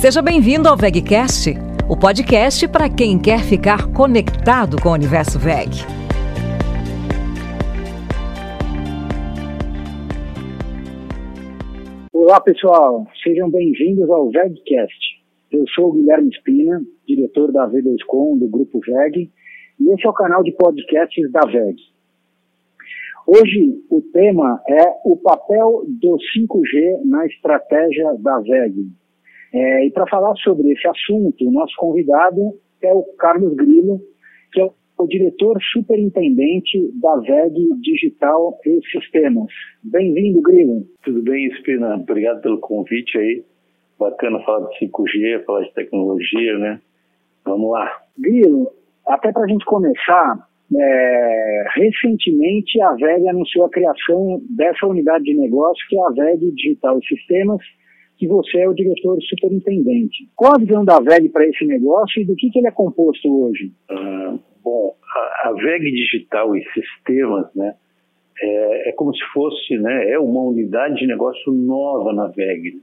Seja 0.00 0.22
bem-vindo 0.22 0.68
ao 0.68 0.76
VegCast, 0.76 1.54
o 1.90 1.96
podcast 1.98 2.68
para 2.68 2.88
quem 2.88 3.20
quer 3.20 3.40
ficar 3.40 3.92
conectado 3.92 4.80
com 4.80 4.90
o 4.90 4.92
universo 4.92 5.40
VEG. 5.40 5.82
Olá, 12.12 12.40
pessoal. 12.40 13.08
Sejam 13.24 13.50
bem-vindos 13.50 14.08
ao 14.08 14.30
VegCast. 14.30 15.20
Eu 15.50 15.66
sou 15.74 15.88
o 15.88 15.92
Guilherme 15.94 16.28
Espina, 16.28 16.80
diretor 17.04 17.50
da 17.50 17.68
V2Com 17.68 18.38
do 18.38 18.46
Grupo 18.46 18.78
VEG, 18.78 19.28
e 19.80 19.92
esse 19.94 20.06
é 20.06 20.08
o 20.08 20.12
canal 20.12 20.44
de 20.44 20.52
podcasts 20.52 21.28
da 21.32 21.40
VEG. 21.40 21.76
Hoje 23.26 23.82
o 23.90 24.00
tema 24.12 24.62
é 24.68 24.84
o 25.04 25.16
papel 25.16 25.82
do 25.88 26.16
5G 26.18 27.04
na 27.04 27.26
estratégia 27.26 28.14
da 28.20 28.38
VEG. 28.38 28.92
É, 29.52 29.86
e 29.86 29.90
para 29.90 30.06
falar 30.06 30.34
sobre 30.36 30.70
esse 30.72 30.86
assunto, 30.86 31.46
o 31.46 31.52
nosso 31.52 31.74
convidado 31.76 32.54
é 32.82 32.92
o 32.92 33.02
Carlos 33.18 33.54
Grilo, 33.54 34.00
que 34.52 34.60
é 34.60 34.70
o 34.98 35.06
diretor 35.06 35.58
superintendente 35.72 36.90
da 37.00 37.16
VEG 37.16 37.54
Digital 37.80 38.58
e 38.66 38.80
Sistemas. 38.90 39.50
Bem-vindo, 39.82 40.42
Grilo. 40.42 40.84
Tudo 41.02 41.22
bem, 41.22 41.46
Espina? 41.46 41.94
Obrigado 41.94 42.42
pelo 42.42 42.58
convite 42.58 43.16
aí. 43.16 43.44
Bacana 43.98 44.40
falar 44.44 44.68
de 44.68 44.86
5G, 44.86 45.44
falar 45.44 45.62
de 45.62 45.74
tecnologia, 45.74 46.58
né? 46.58 46.80
Vamos 47.44 47.70
lá. 47.70 47.90
Grilo, 48.18 48.70
até 49.06 49.32
para 49.32 49.44
a 49.44 49.48
gente 49.48 49.64
começar, 49.64 50.48
é, 50.76 51.64
recentemente 51.74 52.80
a 52.82 52.92
VEG 52.92 53.28
anunciou 53.28 53.66
a 53.66 53.70
criação 53.70 54.40
dessa 54.50 54.86
unidade 54.86 55.24
de 55.24 55.34
negócio, 55.34 55.82
que 55.88 55.96
é 55.96 56.02
a 56.02 56.10
VEG 56.10 56.50
Digital 56.52 56.98
e 56.98 57.06
Sistemas, 57.06 57.62
que 58.18 58.26
você 58.26 58.58
é 58.58 58.68
o 58.68 58.74
diretor 58.74 59.16
superintendente. 59.22 60.28
Qual 60.34 60.54
a 60.54 60.58
visão 60.58 60.84
da 60.84 60.98
VEG 60.98 61.28
para 61.28 61.46
esse 61.46 61.64
negócio 61.64 62.20
e 62.20 62.24
do 62.24 62.34
que, 62.34 62.50
que 62.50 62.58
ele 62.58 62.66
é 62.66 62.72
composto 62.72 63.28
hoje? 63.28 63.70
Ah, 63.88 64.36
bom, 64.62 64.94
a, 65.14 65.48
a, 65.48 65.52
VEG 65.52 65.92
Digital 65.92 66.56
e 66.56 66.64
Sistemas, 66.72 67.46
né, 67.54 67.74
é, 68.40 68.88
é, 68.88 68.92
como 68.92 69.14
se 69.14 69.24
fosse, 69.32 69.78
né, 69.78 70.10
é 70.10 70.18
uma 70.18 70.40
unidade 70.40 70.96
de 70.96 71.06
negócio 71.06 71.52
nova 71.52 72.12
na 72.12 72.26
VEG. 72.26 72.82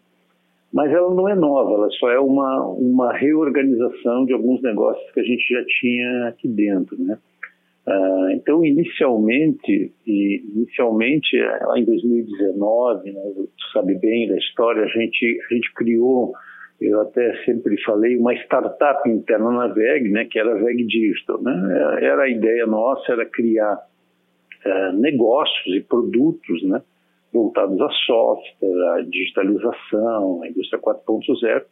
Mas 0.73 0.91
ela 0.91 1.13
não 1.13 1.29
é 1.29 1.35
nova, 1.35 1.73
ela 1.73 1.89
só 1.91 2.09
é 2.09 2.19
uma, 2.19 2.65
uma 2.67 3.13
reorganização 3.13 4.25
de 4.25 4.33
alguns 4.33 4.61
negócios 4.61 5.09
que 5.11 5.19
a 5.19 5.23
gente 5.23 5.45
já 5.47 5.63
tinha 5.65 6.27
aqui 6.29 6.47
dentro, 6.47 6.97
né. 6.97 7.17
Uh, 7.87 8.31
então, 8.31 8.65
inicialmente, 8.65 9.93
inicialmente, 10.07 11.37
lá 11.37 11.77
em 11.77 11.85
2019, 11.85 13.11
né, 13.11 13.21
tu 13.35 13.71
sabe 13.73 13.93
bem 13.99 14.27
da 14.27 14.35
história, 14.37 14.83
a 14.83 14.87
gente, 14.87 15.39
a 15.49 15.53
gente 15.53 15.71
criou, 15.75 16.33
eu 16.81 16.99
até 17.01 17.43
sempre 17.45 17.79
falei, 17.83 18.17
uma 18.17 18.33
startup 18.33 19.07
interna 19.07 19.51
na 19.51 19.67
VEG, 19.67 20.09
né, 20.09 20.25
que 20.25 20.39
era 20.39 20.53
a 20.53 20.63
VEG 20.63 20.83
Digital. 20.85 21.39
Né? 21.43 21.99
Era 22.01 22.23
a 22.23 22.29
ideia 22.29 22.65
nossa, 22.65 23.11
era 23.11 23.25
criar 23.25 23.77
uh, 24.65 24.97
negócios 24.97 25.75
e 25.75 25.81
produtos 25.81 26.63
né, 26.63 26.81
voltados 27.31 27.79
a 27.79 27.89
software, 28.07 28.95
a 28.95 29.01
digitalização, 29.01 30.41
a 30.41 30.47
indústria 30.47 30.81
4.0. 30.81 31.63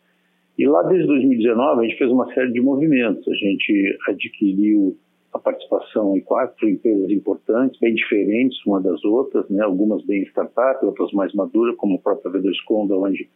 E 0.60 0.68
lá 0.68 0.84
desde 0.84 1.08
2019 1.08 1.80
a 1.80 1.88
gente 1.88 1.98
fez 1.98 2.12
uma 2.12 2.32
série 2.36 2.52
de 2.52 2.62
movimentos. 2.62 3.28
A 3.28 3.34
gente 3.34 3.98
adquiriu 4.08 4.96
a 5.34 5.40
participação 5.40 6.16
em 6.16 6.22
quatro 6.22 6.70
empresas 6.70 7.10
importantes, 7.10 7.80
bem 7.80 7.94
diferentes 7.96 8.58
uma 8.66 8.80
das 8.80 9.04
outras, 9.04 9.50
né? 9.50 9.64
algumas 9.64 10.06
bem 10.06 10.24
startup, 10.24 10.86
outras 10.86 11.12
mais 11.12 11.34
maduras, 11.34 11.76
como 11.78 11.96
a 11.96 12.00
própria 12.00 12.32
V2Com, 12.32 12.88
da 12.88 12.96
onde 12.96 13.28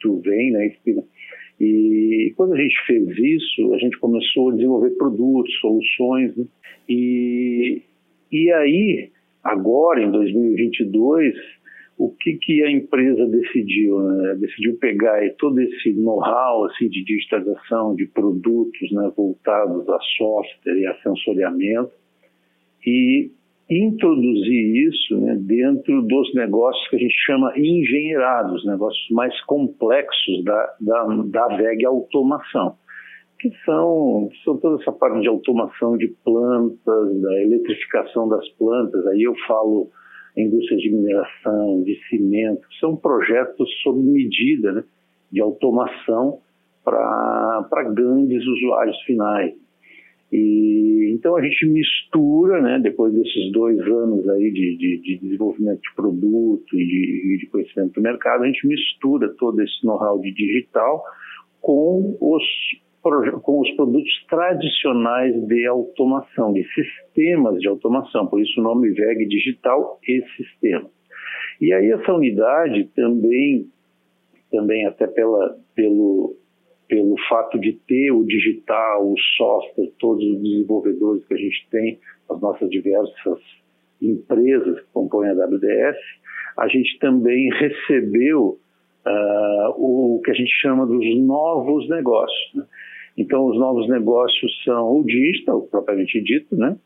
tu 0.00 0.20
vem, 0.20 0.50
né, 0.52 0.72
E 1.60 2.32
quando 2.36 2.54
a 2.54 2.56
gente 2.56 2.74
fez 2.86 3.08
isso, 3.18 3.74
a 3.74 3.78
gente 3.78 3.98
começou 3.98 4.50
a 4.50 4.54
desenvolver 4.54 4.90
produtos, 4.90 5.52
soluções, 5.60 6.36
né? 6.36 6.44
e, 6.88 7.82
e 8.30 8.52
aí, 8.52 9.10
agora, 9.42 10.02
em 10.02 10.10
2022, 10.10 11.34
o 12.04 12.10
que, 12.18 12.32
que 12.34 12.64
a 12.64 12.70
empresa 12.70 13.24
decidiu? 13.26 14.00
Né? 14.00 14.34
Decidiu 14.40 14.76
pegar 14.78 15.20
todo 15.38 15.60
esse 15.60 15.92
know-how 15.94 16.64
assim, 16.64 16.88
de 16.88 17.04
digitalização 17.04 17.94
de 17.94 18.06
produtos 18.06 18.90
né, 18.90 19.12
voltados 19.16 19.88
a 19.88 19.98
software 20.18 20.78
e 20.78 20.86
a 20.86 20.94
sensoriamento 21.02 21.92
e 22.84 23.30
introduzir 23.70 24.88
isso 24.88 25.16
né, 25.20 25.36
dentro 25.40 26.02
dos 26.02 26.34
negócios 26.34 26.88
que 26.88 26.96
a 26.96 26.98
gente 26.98 27.14
chama 27.24 27.52
engenheirados, 27.56 28.66
negócios 28.66 29.08
mais 29.10 29.40
complexos 29.44 30.42
da, 30.44 30.74
da, 30.80 31.04
da 31.26 31.56
VEG 31.56 31.86
Automação, 31.86 32.74
que 33.38 33.48
são, 33.64 34.28
são 34.44 34.56
toda 34.56 34.82
essa 34.82 34.90
parte 34.90 35.20
de 35.20 35.28
automação 35.28 35.96
de 35.96 36.08
plantas, 36.24 37.20
da 37.20 37.42
eletrificação 37.42 38.28
das 38.28 38.48
plantas, 38.58 39.06
aí 39.06 39.22
eu 39.22 39.34
falo 39.46 39.88
indústria 40.40 40.78
de 40.78 40.90
mineração, 40.90 41.82
de 41.82 41.98
cimento, 42.08 42.62
são 42.80 42.96
projetos 42.96 43.68
sob 43.82 44.00
medida 44.00 44.72
né, 44.72 44.84
de 45.30 45.40
automação 45.40 46.38
para 46.84 47.92
grandes 47.94 48.44
usuários 48.46 49.00
finais. 49.02 49.54
E, 50.32 51.12
então 51.14 51.36
a 51.36 51.42
gente 51.42 51.66
mistura, 51.66 52.62
né, 52.62 52.80
depois 52.82 53.12
desses 53.12 53.52
dois 53.52 53.78
anos 53.80 54.26
aí 54.30 54.50
de, 54.50 54.76
de, 54.78 54.98
de 54.98 55.18
desenvolvimento 55.18 55.80
de 55.82 55.94
produto 55.94 56.80
e 56.80 56.86
de, 56.86 57.38
de, 57.38 57.46
conhecimento 57.48 57.92
do 57.92 58.00
mercado, 58.00 58.42
a 58.42 58.46
gente 58.46 58.66
mistura 58.66 59.28
todo 59.38 59.60
esse 59.60 59.84
know-how 59.84 60.18
de 60.18 60.32
digital 60.32 61.04
com 61.60 62.16
os 62.18 62.42
com 63.02 63.60
os 63.60 63.70
produtos 63.72 64.24
tradicionais 64.28 65.34
de 65.46 65.66
automação, 65.66 66.52
de 66.52 66.64
sistemas 66.72 67.58
de 67.58 67.68
automação, 67.68 68.26
por 68.28 68.40
isso 68.40 68.60
o 68.60 68.62
nome 68.62 68.90
VEG 68.90 69.26
Digital 69.26 69.98
e 70.06 70.22
Sistema. 70.36 70.88
E 71.60 71.72
aí 71.72 71.90
essa 71.90 72.12
unidade 72.12 72.84
também, 72.94 73.66
também 74.50 74.86
até 74.86 75.06
pela, 75.08 75.56
pelo, 75.74 76.36
pelo 76.88 77.16
fato 77.28 77.58
de 77.58 77.72
ter 77.88 78.12
o 78.12 78.24
digital, 78.24 79.10
o 79.10 79.18
software, 79.36 79.90
todos 79.98 80.24
os 80.24 80.40
desenvolvedores 80.40 81.24
que 81.26 81.34
a 81.34 81.38
gente 81.38 81.66
tem, 81.70 81.98
as 82.30 82.40
nossas 82.40 82.70
diversas 82.70 83.38
empresas 84.00 84.80
que 84.80 84.86
compõem 84.92 85.30
a 85.30 85.34
WDS, 85.34 85.96
a 86.56 86.68
gente 86.68 86.98
também 86.98 87.48
recebeu 87.52 88.58
uh, 89.06 89.70
o 89.76 90.20
que 90.24 90.30
a 90.30 90.34
gente 90.34 90.52
chama 90.60 90.86
dos 90.86 91.04
novos 91.20 91.88
negócios. 91.88 92.54
Né? 92.54 92.64
Então, 93.16 93.46
os 93.46 93.58
novos 93.58 93.88
negócios 93.88 94.62
são 94.64 95.00
o 95.00 95.04
digital, 95.04 95.62
propriamente 95.62 96.20
dito, 96.22 96.56
né? 96.56 96.76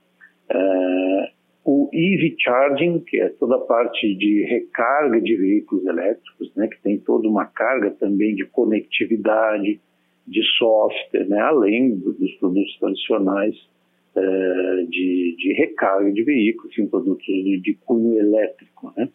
É, 0.48 1.31
o 1.64 1.91
EV 1.92 2.37
Charging, 2.38 3.00
que 3.00 3.20
é 3.20 3.28
toda 3.31 3.56
a 3.56 3.60
parte 3.60 4.14
de 4.14 4.44
recarga 4.44 5.20
de 5.20 5.36
veículos 5.36 5.84
elétricos, 5.86 6.53
né? 6.54 6.69
Que 6.69 6.81
tem 6.82 6.98
toda 6.98 7.28
uma 7.28 7.47
carga 7.47 7.91
também 7.91 8.34
de 8.34 8.44
conectividade, 8.47 9.81
de 10.26 10.42
software, 10.59 11.28
né? 11.28 11.41
Além 11.41 11.97
dos 11.97 12.32
produtos 12.34 12.76
tradicionais 12.78 13.54
é, 14.16 14.86
de, 14.88 15.36
de 15.38 15.53
recarga 15.54 16.10
de 16.12 16.22
veículos, 16.22 16.75
sim, 16.75 16.86
produtos 16.86 17.26
de, 17.26 17.60
de 17.60 17.75
cunho 17.84 18.19
elétrico, 18.19 18.92
né? 18.97 19.09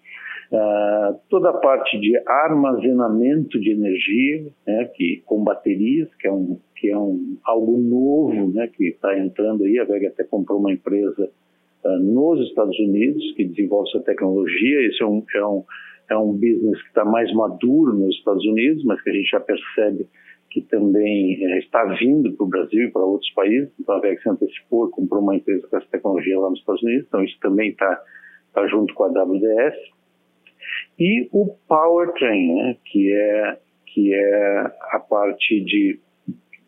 Uh, 0.52 1.18
toda 1.30 1.50
a 1.50 1.54
parte 1.54 1.98
de 1.98 2.18
armazenamento 2.28 3.58
de 3.58 3.72
energia, 3.72 4.52
né, 4.68 4.84
que 4.94 5.24
com 5.26 5.42
baterias, 5.42 6.14
que 6.16 6.28
é 6.28 6.32
um 6.32 6.60
que 6.76 6.90
é 6.90 6.98
um 6.98 7.38
algo 7.46 7.78
novo, 7.78 8.52
né, 8.52 8.68
que 8.68 8.90
está 8.90 9.18
entrando 9.18 9.64
aí. 9.64 9.80
A 9.80 9.86
VEG 9.86 10.08
até 10.08 10.26
comprou 10.26 10.60
uma 10.60 10.74
empresa 10.74 11.30
uh, 11.86 12.00
nos 12.00 12.46
Estados 12.50 12.78
Unidos 12.80 13.24
que 13.38 13.46
desenvolve 13.46 13.92
essa 13.92 14.02
tecnologia. 14.02 14.88
Esse 14.88 15.02
é 15.02 15.06
um 15.06 15.24
é 15.34 15.46
um, 15.46 15.64
é 16.10 16.18
um 16.18 16.34
business 16.34 16.82
que 16.82 16.88
está 16.90 17.06
mais 17.06 17.32
maduro 17.34 17.94
nos 17.94 18.14
Estados 18.18 18.46
Unidos, 18.46 18.84
mas 18.84 19.02
que 19.02 19.10
a 19.10 19.14
gente 19.14 19.30
já 19.30 19.40
percebe 19.40 20.06
que 20.50 20.60
também 20.64 21.46
é, 21.46 21.60
está 21.60 21.86
vindo 21.86 22.34
para 22.34 22.44
o 22.44 22.50
Brasil 22.50 22.90
e 22.90 22.92
para 22.92 23.06
outros 23.06 23.32
países. 23.32 23.72
Então 23.80 23.96
a 23.96 24.02
VEG 24.02 24.22
se 24.22 24.28
antecipou 24.28 24.90
comprou 24.90 25.22
uma 25.22 25.38
empresa 25.38 25.66
com 25.66 25.78
essa 25.78 25.88
tecnologia 25.90 26.38
lá 26.38 26.50
nos 26.50 26.60
Estados 26.60 26.84
Unidos. 26.84 27.06
Então 27.08 27.24
isso 27.24 27.38
também 27.40 27.70
está 27.70 28.04
tá 28.54 28.68
junto 28.68 28.94
com 28.94 29.06
a 29.06 29.08
WDS 29.08 30.01
e 31.02 31.28
o 31.32 31.58
powertrain, 31.68 32.54
né, 32.54 32.78
que 32.86 33.12
é 33.12 33.58
que 33.88 34.14
é 34.14 34.60
a 34.92 35.00
parte 35.00 35.60
de, 35.62 36.00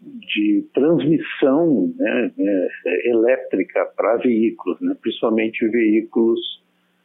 de 0.02 0.68
transmissão 0.74 1.94
né, 1.96 2.32
é, 2.38 3.10
elétrica 3.12 3.86
para 3.96 4.18
veículos, 4.18 4.82
né, 4.82 4.98
principalmente 5.00 5.66
veículos 5.70 6.40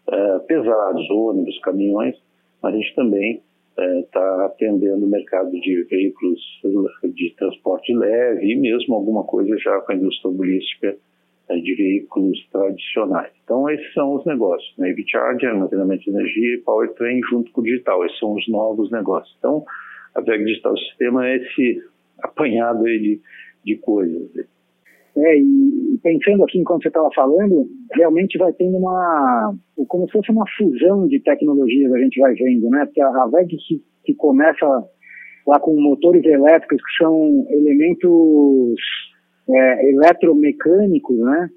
uh, 0.08 0.44
pesados, 0.46 1.08
ônibus, 1.10 1.60
caminhões. 1.60 2.16
A 2.64 2.72
gente 2.72 2.92
também 2.96 3.42
está 3.76 4.38
é, 4.42 4.46
atendendo 4.46 5.04
o 5.04 5.08
mercado 5.08 5.52
de 5.52 5.84
veículos 5.84 6.40
de 7.14 7.34
transporte 7.36 7.94
leve 7.94 8.52
e 8.52 8.56
mesmo 8.56 8.94
alguma 8.96 9.22
coisa 9.22 9.56
já 9.58 9.78
com 9.82 9.92
a 9.92 9.94
indústria 9.94 10.30
automobilística 10.30 10.88
é, 10.88 10.96
de 11.56 11.74
veículos 11.74 12.38
tradicionais. 12.50 13.32
Então, 13.44 13.68
esses 13.70 13.92
são 13.94 14.14
os 14.14 14.24
negócios, 14.26 14.72
né? 14.76 14.90
EV 14.90 15.04
Charger, 15.06 15.50
armazenamento 15.50 16.04
de 16.04 16.10
energia 16.10 16.54
e 16.54 16.58
powertrain 16.58 17.20
junto 17.30 17.50
com 17.52 17.60
o 17.60 17.64
digital. 17.64 18.04
Esses 18.04 18.18
são 18.18 18.34
os 18.34 18.48
novos 18.48 18.90
negócios. 18.90 19.34
Então, 19.38 19.64
a 20.14 20.20
VEG 20.20 20.44
Digital 20.44 20.76
Sistema 20.76 21.26
é 21.26 21.36
esse 21.36 21.82
apanhado 22.22 22.84
aí 22.84 22.98
de, 22.98 23.20
de 23.64 23.76
coisas. 23.76 24.30
É, 25.16 25.36
e 25.36 25.98
pensando 26.02 26.44
aqui 26.44 26.58
enquanto 26.58 26.82
você 26.82 26.88
estava 26.88 27.10
falando, 27.14 27.68
realmente 27.92 28.38
vai 28.38 28.52
tendo 28.52 28.76
uma, 28.76 29.54
como 29.88 30.06
se 30.06 30.12
fosse 30.12 30.30
uma 30.30 30.44
fusão 30.56 31.08
de 31.08 31.18
tecnologias 31.20 31.92
a 31.92 31.98
gente 31.98 32.20
vai 32.20 32.34
vendo, 32.34 32.68
né? 32.70 32.84
Porque 32.84 33.00
a 33.00 33.26
VEG 33.26 33.56
que, 33.56 33.82
que 34.04 34.14
começa 34.14 34.66
lá 35.46 35.58
com 35.58 35.80
motores 35.80 36.24
elétricos 36.24 36.78
que 36.78 37.02
são 37.02 37.46
elementos 37.48 38.78
é, 39.50 39.90
eletromecânicos, 39.90 41.18
né? 41.18 41.48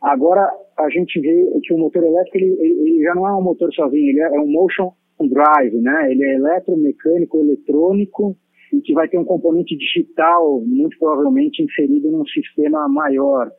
Agora 0.00 0.50
a 0.78 0.90
gente 0.90 1.20
vê 1.20 1.60
que 1.62 1.72
o 1.72 1.78
motor 1.78 2.02
elétrico 2.02 2.36
ele, 2.38 2.56
ele 2.60 3.02
já 3.02 3.14
não 3.14 3.26
é 3.26 3.34
um 3.34 3.42
motor 3.42 3.72
sozinho, 3.72 4.10
ele 4.10 4.20
é, 4.20 4.36
é 4.36 4.40
um 4.40 4.50
motion 4.50 4.92
drive, 5.30 5.80
né? 5.80 6.10
Ele 6.10 6.24
é 6.24 6.34
eletromecânico, 6.34 7.38
eletrônico 7.38 8.36
e 8.72 8.80
que 8.80 8.92
vai 8.94 9.08
ter 9.08 9.18
um 9.18 9.24
componente 9.24 9.76
digital 9.76 10.60
muito 10.62 10.98
provavelmente 10.98 11.62
inserido 11.62 12.10
num 12.10 12.26
sistema 12.26 12.88
maior. 12.88 13.50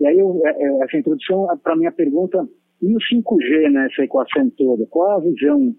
E 0.00 0.06
aí 0.06 0.18
eu, 0.18 0.40
é, 0.44 0.50
é, 0.50 0.84
essa 0.84 0.96
introdução 0.96 1.46
para 1.62 1.76
minha 1.76 1.92
pergunta 1.92 2.46
e 2.82 2.94
o 2.94 2.98
5G 2.98 3.70
nessa 3.70 4.02
equação 4.02 4.50
toda? 4.50 4.86
Qual 4.90 5.10
a 5.10 5.20
visão 5.20 5.74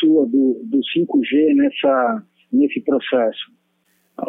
sua 0.00 0.26
do, 0.26 0.60
do 0.64 0.78
5G 0.78 1.54
nessa 1.54 2.24
nesse 2.52 2.80
processo? 2.80 3.59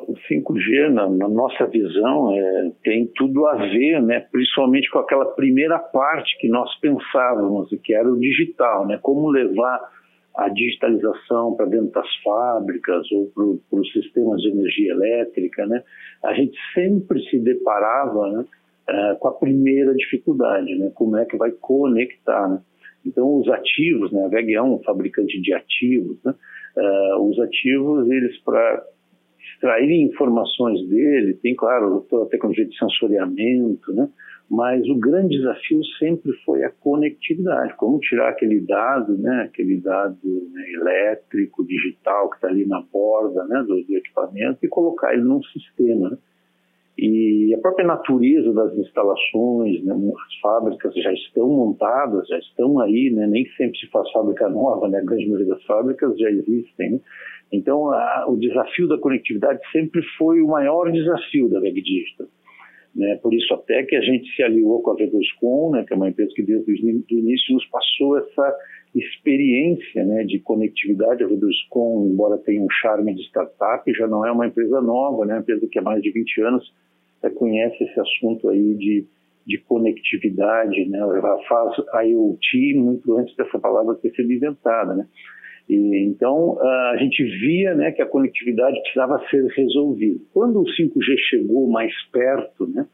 O 0.08 0.14
5G, 0.14 0.90
na, 0.90 1.10
na 1.10 1.28
nossa 1.28 1.66
visão, 1.66 2.34
é, 2.34 2.72
tem 2.84 3.08
tudo 3.16 3.46
a 3.48 3.56
ver, 3.56 4.02
né, 4.02 4.22
principalmente 4.32 4.90
com 4.90 5.00
aquela 5.00 5.26
primeira 5.26 5.78
parte 5.78 6.38
que 6.40 6.48
nós 6.48 6.74
pensávamos, 6.80 7.70
que 7.84 7.94
era 7.94 8.10
o 8.10 8.20
digital, 8.20 8.88
né, 8.88 9.00
como 9.02 9.30
levar 9.30 9.80
a 10.36 10.48
digitalização 10.50 11.56
para 11.56 11.66
dentro 11.66 11.92
das 11.92 12.08
fábricas 12.24 13.06
ou 13.12 13.32
para 13.70 13.80
os 13.80 13.92
sistemas 13.92 14.42
de 14.42 14.50
energia 14.50 14.94
elétrica, 14.94 15.66
né, 15.66 15.84
a 16.24 16.34
gente 16.34 16.58
sempre 16.74 17.22
se 17.30 17.40
deparava 17.40 18.32
né, 18.32 18.46
uh, 18.90 19.20
com 19.20 19.28
a 19.28 19.34
primeira 19.34 19.94
dificuldade, 19.94 20.74
né, 20.76 20.92
como 20.96 21.18
é 21.18 21.26
que 21.26 21.36
vai 21.36 21.52
conectar. 21.52 22.48
Né? 22.48 22.62
Então, 23.06 23.36
os 23.36 23.50
ativos, 23.50 24.12
né, 24.12 24.26
a 24.26 24.28
VEG 24.30 24.54
é 24.54 24.62
um 24.62 24.82
fabricante 24.84 25.42
de 25.42 25.54
ativos, 25.54 26.18
né, 26.24 26.34
uh, 26.78 27.30
os 27.30 27.38
ativos, 27.40 28.10
eles 28.10 28.38
para 28.44 28.84
extraírem 29.62 30.08
informações 30.08 30.88
dele, 30.90 31.36
tem, 31.36 31.56
claro, 31.56 32.06
toda 32.10 32.26
a 32.26 32.30
tecnologia 32.30 32.66
de 32.66 32.76
sensoriamento, 32.76 33.94
né? 33.94 34.10
mas 34.50 34.86
o 34.90 34.96
grande 34.96 35.38
desafio 35.38 35.80
sempre 35.98 36.34
foi 36.44 36.64
a 36.64 36.72
conectividade, 36.72 37.74
como 37.78 38.00
tirar 38.00 38.30
aquele 38.30 38.60
dado, 38.60 39.18
né, 39.18 39.44
aquele 39.44 39.78
dado 39.78 40.18
né, 40.52 40.64
elétrico, 40.74 41.66
digital, 41.66 42.30
que 42.30 42.36
está 42.36 42.50
ali 42.50 42.66
na 42.66 42.82
borda 42.92 43.46
né, 43.46 43.64
do, 43.66 43.82
do, 43.82 43.96
equipamento 43.96 44.60
e 44.62 44.68
colocar 44.68 45.14
ele 45.14 45.24
num 45.24 45.42
sistema. 45.44 46.10
Né? 46.10 46.18
E 46.98 47.56
a 47.56 47.60
própria 47.60 47.88
natureza 47.88 48.52
das 48.52 48.76
instalações, 48.76 49.82
né, 49.86 49.94
as 49.94 50.40
fábricas 50.42 50.94
já 50.96 51.14
estão 51.14 51.48
montadas, 51.48 52.28
já 52.28 52.38
estão 52.40 52.78
aí, 52.82 53.10
né, 53.10 53.28
nem 53.28 53.46
sempre 53.56 53.80
se 53.80 53.88
faz 53.88 54.12
fábrica 54.12 54.50
nova, 54.50 54.90
né, 54.90 55.00
a 55.00 55.06
grande 55.06 55.28
maioria 55.28 55.48
das 55.48 55.64
fábricas 55.64 56.18
já 56.20 56.30
existem. 56.30 56.92
Né? 56.92 57.00
Então, 57.52 57.92
a, 57.92 58.26
o 58.28 58.38
desafio 58.38 58.88
da 58.88 58.98
conectividade 58.98 59.60
sempre 59.72 60.02
foi 60.18 60.42
o 60.42 60.48
maior 60.48 60.92
desafio 60.92 61.50
da 61.50 61.60
Veg 61.60 61.82
Digital. 61.82 62.28
Né? 62.96 63.18
Por 63.22 63.34
isso 63.34 63.54
até 63.54 63.84
que 63.84 63.96
a 63.96 64.02
gente 64.02 64.34
se 64.36 64.44
aliou 64.44 64.82
com 64.82 64.92
a 64.92 64.96
V2Com, 64.96 65.72
né, 65.72 65.86
que 65.86 65.94
é 65.94 65.96
uma 65.96 66.10
empresa 66.10 66.32
que 66.36 66.44
desde 66.44 66.72
o 66.72 67.20
início 67.20 67.54
nos 67.54 67.66
passou 67.68 68.18
essa 68.18 68.56
experiência 68.94 70.04
né, 70.04 70.24
de 70.24 70.40
conectividade. 70.40 71.24
A 71.24 71.28
V2Com, 71.28 72.10
embora 72.12 72.38
tenha 72.38 72.62
um 72.62 72.70
charme 72.70 73.14
de 73.14 73.24
startup, 73.24 73.92
já 73.94 74.08
não 74.08 74.26
é 74.26 74.32
uma 74.32 74.48
empresa 74.48 74.82
nova, 74.82 75.26
né, 75.26 75.36
uma 75.36 75.42
empresa 75.42 75.68
que 75.70 75.80
há 75.80 75.82
mais 75.82 76.02
de 76.02 76.12
20 76.12 76.42
anos 76.42 76.74
é, 77.24 77.30
conhece 77.30 77.82
esse 77.82 78.00
assunto 78.00 78.50
aí 78.50 78.76
de, 78.76 79.06
de 79.48 79.58
conectividade, 79.60 80.86
né, 80.90 81.00
ela 81.00 81.42
faz 81.48 81.78
IoT 82.06 82.74
muito 82.76 83.18
antes 83.18 83.36
dessa 83.38 83.58
palavra 83.58 83.96
ter 83.96 84.12
sido 84.12 84.32
inventada. 84.32 84.94
Né. 84.96 85.08
E, 85.70 86.06
então, 86.06 86.60
a 86.62 86.98
gente 86.98 87.24
via 87.24 87.74
né, 87.74 87.92
que 87.92 88.02
a 88.02 88.06
conectividade 88.06 88.80
precisava 88.82 89.24
ser 89.30 89.46
resolvida. 89.48 90.20
Quando 90.34 90.62
o 90.62 90.66
5G 90.66 91.18
chegou 91.30 91.70
mais 91.70 91.94
perto, 92.12 92.68
né, 92.68 92.86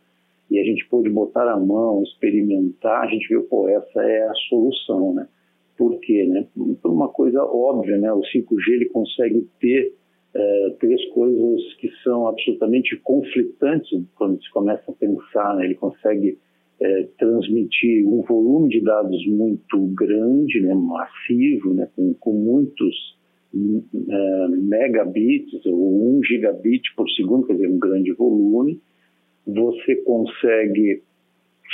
e 0.50 0.60
a 0.60 0.64
gente 0.64 0.88
pôde 0.88 1.10
botar 1.10 1.50
a 1.52 1.60
mão, 1.60 2.04
experimentar, 2.04 3.04
a 3.04 3.08
gente 3.08 3.28
viu, 3.28 3.44
pô, 3.44 3.68
essa 3.68 4.02
é 4.02 4.28
a 4.28 4.34
solução, 4.50 5.14
né? 5.14 5.28
Por 5.78 6.00
quê? 6.00 6.26
Né? 6.26 6.48
Por 6.82 6.92
uma 6.92 7.10
coisa 7.10 7.44
óbvia, 7.44 7.98
né? 7.98 8.12
O 8.14 8.22
5G 8.22 8.70
ele 8.70 8.86
consegue 8.86 9.48
ter 9.60 9.94
é, 10.34 10.70
três 10.80 11.04
coisas 11.10 11.74
que 11.76 11.90
são 12.04 12.28
absolutamente 12.28 12.96
conflitantes 12.98 13.90
quando 14.16 14.42
se 14.42 14.50
começa 14.52 14.90
a 14.90 14.94
pensar, 14.94 15.56
né? 15.56 15.66
Ele 15.66 15.76
consegue 15.76 16.38
é, 16.80 17.08
transmitir 17.18 18.08
um 18.08 18.22
volume 18.22 18.70
de 18.70 18.82
dados 18.82 19.26
muito 19.28 19.80
grande, 19.96 20.62
né, 20.62 20.74
massivo, 20.74 21.74
né, 21.74 21.88
com, 21.96 22.14
com 22.16 22.34
muitos 22.34 23.18
é, 23.54 24.48
megabits 24.50 25.66
ou 25.66 26.18
1 26.18 26.24
gigabit 26.24 26.94
por 26.96 27.10
segundo, 27.12 27.48
quer 27.48 27.54
dizer, 27.54 27.70
um 27.70 27.80
grande 27.80 28.12
volume. 28.14 28.80
Você 29.46 29.96
consegue 30.04 31.02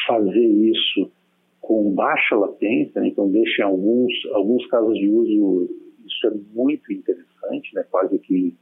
fazer 0.08 0.46
isso 0.46 1.12
com 1.60 1.94
baixa 1.94 2.36
latência, 2.36 3.02
né, 3.02 3.08
então 3.10 3.30
deixa 3.30 3.66
alguns, 3.66 4.14
alguns 4.32 4.66
casos 4.68 4.98
de 4.98 5.10
uso, 5.10 5.70
isso 6.06 6.28
é 6.28 6.32
muito 6.54 6.94
interessante, 6.94 7.76
né, 7.76 7.86
quase 7.92 8.18
que 8.20 8.56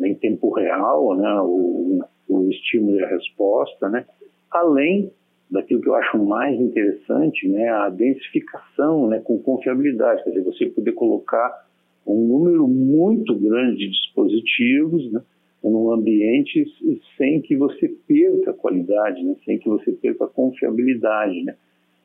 em 0.00 0.14
tempo 0.14 0.50
real, 0.52 1.16
né, 1.16 1.40
o, 1.40 2.04
o 2.28 2.50
estímulo 2.50 2.96
e 2.98 3.02
a 3.02 3.08
resposta, 3.08 3.88
né, 3.88 4.06
além 4.50 5.10
daquilo 5.50 5.80
que 5.80 5.88
eu 5.88 5.94
acho 5.94 6.18
mais 6.18 6.58
interessante, 6.60 7.48
né, 7.48 7.68
a 7.68 7.88
densificação 7.88 9.08
né, 9.08 9.20
com 9.20 9.38
confiabilidade, 9.38 10.22
quer 10.22 10.30
dizer, 10.30 10.44
você 10.44 10.66
poder 10.66 10.92
colocar 10.92 11.66
um 12.06 12.26
número 12.26 12.66
muito 12.66 13.34
grande 13.34 13.78
de 13.78 13.90
dispositivos 13.90 15.10
né, 15.12 15.22
num 15.62 15.92
ambiente 15.92 16.64
sem 17.16 17.40
que 17.40 17.56
você 17.56 17.88
perca 18.06 18.50
a 18.50 18.54
qualidade, 18.54 19.22
né, 19.22 19.34
sem 19.44 19.58
que 19.58 19.68
você 19.68 19.92
perca 19.92 20.24
a 20.24 20.28
confiabilidade. 20.28 21.42
Né. 21.44 21.54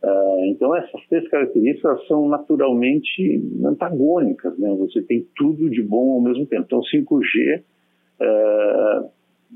Uh, 0.04 0.46
então, 0.48 0.76
essas 0.76 1.06
três 1.08 1.28
características 1.30 2.06
são 2.08 2.28
naturalmente 2.28 3.42
antagônicas, 3.64 4.58
né, 4.58 4.70
você 4.78 5.02
tem 5.02 5.26
tudo 5.36 5.70
de 5.70 5.82
bom 5.82 6.14
ao 6.14 6.22
mesmo 6.22 6.46
tempo. 6.46 6.64
Então, 6.66 6.82
5G 6.82 7.62
uh, 8.22 9.10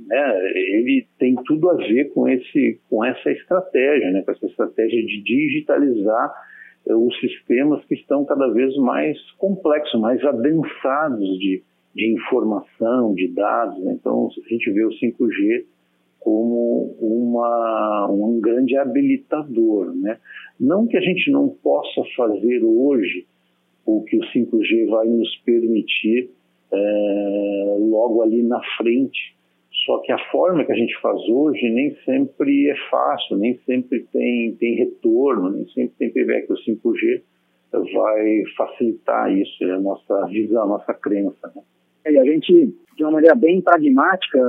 né, 0.06 0.39
ele 0.54 1.08
tem 1.18 1.36
tudo 1.46 1.70
a 1.70 1.75
ver 1.75 2.12
com, 2.13 2.27
esse, 2.27 2.80
com 2.89 3.04
essa 3.04 3.32
estratégia, 3.32 4.12
né, 4.12 4.22
com 4.22 4.32
essa 4.32 4.46
estratégia 4.46 5.04
de 5.04 5.24
digitalizar 5.24 6.34
eh, 6.88 6.96
os 6.96 7.20
sistemas 7.20 7.84
que 7.86 7.96
estão 7.96 8.24
cada 8.25 8.48
vez 8.50 8.75
mais 8.77 9.20
complexos, 9.38 10.00
mais 10.00 10.24
adensados 10.24 11.39
de, 11.39 11.63
de 11.96 12.13
informação, 12.13 13.13
de 13.16 13.27
dados. 13.30 13.84
Né? 13.84 13.94
Então, 14.00 14.27
a 14.27 14.50
gente 14.50 14.72
vê 14.72 14.86
o 14.86 14.89
5G 14.89 15.66
como 16.20 16.96
uma, 17.00 18.08
um 18.12 18.39
grande 18.39 18.77
habilitador. 18.77 19.96
Né? 19.96 20.20
Não 20.60 20.86
que 20.86 20.98
a 20.98 21.01
gente 21.01 21.32
não 21.32 21.50
possa 21.50 22.04
fazer 22.16 22.63
hoje 22.63 23.25
o 23.86 24.04
que 24.04 24.18
o 24.18 24.22
5G 24.22 24.89
vai 24.89 25.08
nos 25.08 25.36
permitir 25.38 26.30
é, 26.72 27.77
logo 27.80 28.22
ali 28.22 28.44
na 28.44 28.62
frente 28.77 29.37
só 29.88 30.00
que 30.00 30.12
a 30.12 30.20
forma 30.29 30.65
que 30.65 30.72
a 30.74 30.75
gente 30.75 30.94
faz 31.00 31.17
hoje 31.29 31.70
nem 31.70 31.96
sempre 32.03 32.70
é 32.70 32.75
fácil, 32.91 33.38
nem 33.38 33.58
sempre 33.65 34.06
tem, 34.12 34.53
tem 34.58 34.75
retorno, 34.75 35.50
nem 35.50 35.65
sempre 35.70 35.94
tem 35.98 36.12
payback. 36.12 36.51
O 36.51 36.56
5G 36.56 37.22
vai 37.72 38.44
facilitar 38.58 39.32
isso, 39.32 39.63
é 39.63 39.72
a 39.72 39.79
nossa 39.79 40.25
visão, 40.27 40.63
a 40.63 40.67
nossa 40.67 40.94
crença. 40.94 41.53
Né? 41.56 41.62
E 42.12 42.17
a 42.20 42.25
gente, 42.25 42.75
de 42.98 43.03
uma 43.03 43.12
maneira 43.12 43.34
bem 43.34 43.62
pragmática, 43.62 44.39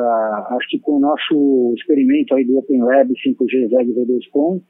acho 0.51 0.69
que 0.71 0.81
com 0.81 0.97
o 0.97 1.01
nosso 1.01 1.73
experimento 1.77 2.35
aí 2.35 2.45
do 2.45 2.59
Open 2.59 2.83
Lab 2.83 3.09
5G 3.09 3.69
VEG 3.71 3.95
V2Com, 3.95 4.61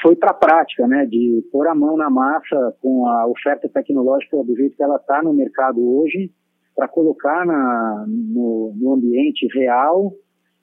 foi 0.00 0.16
para 0.16 0.30
a 0.30 0.34
prática, 0.34 0.86
né, 0.88 1.06
de 1.06 1.44
pôr 1.52 1.68
a 1.68 1.74
mão 1.74 1.96
na 1.96 2.10
massa 2.10 2.74
com 2.80 3.06
a 3.06 3.26
oferta 3.26 3.68
tecnológica 3.68 4.42
do 4.42 4.56
jeito 4.56 4.76
que 4.76 4.82
ela 4.82 4.96
está 4.96 5.22
no 5.22 5.32
mercado 5.32 5.80
hoje, 5.98 6.30
para 6.74 6.88
colocar 6.88 7.46
na, 7.46 8.04
no, 8.08 8.74
no, 8.76 8.94
ambiente 8.94 9.46
real 9.54 10.12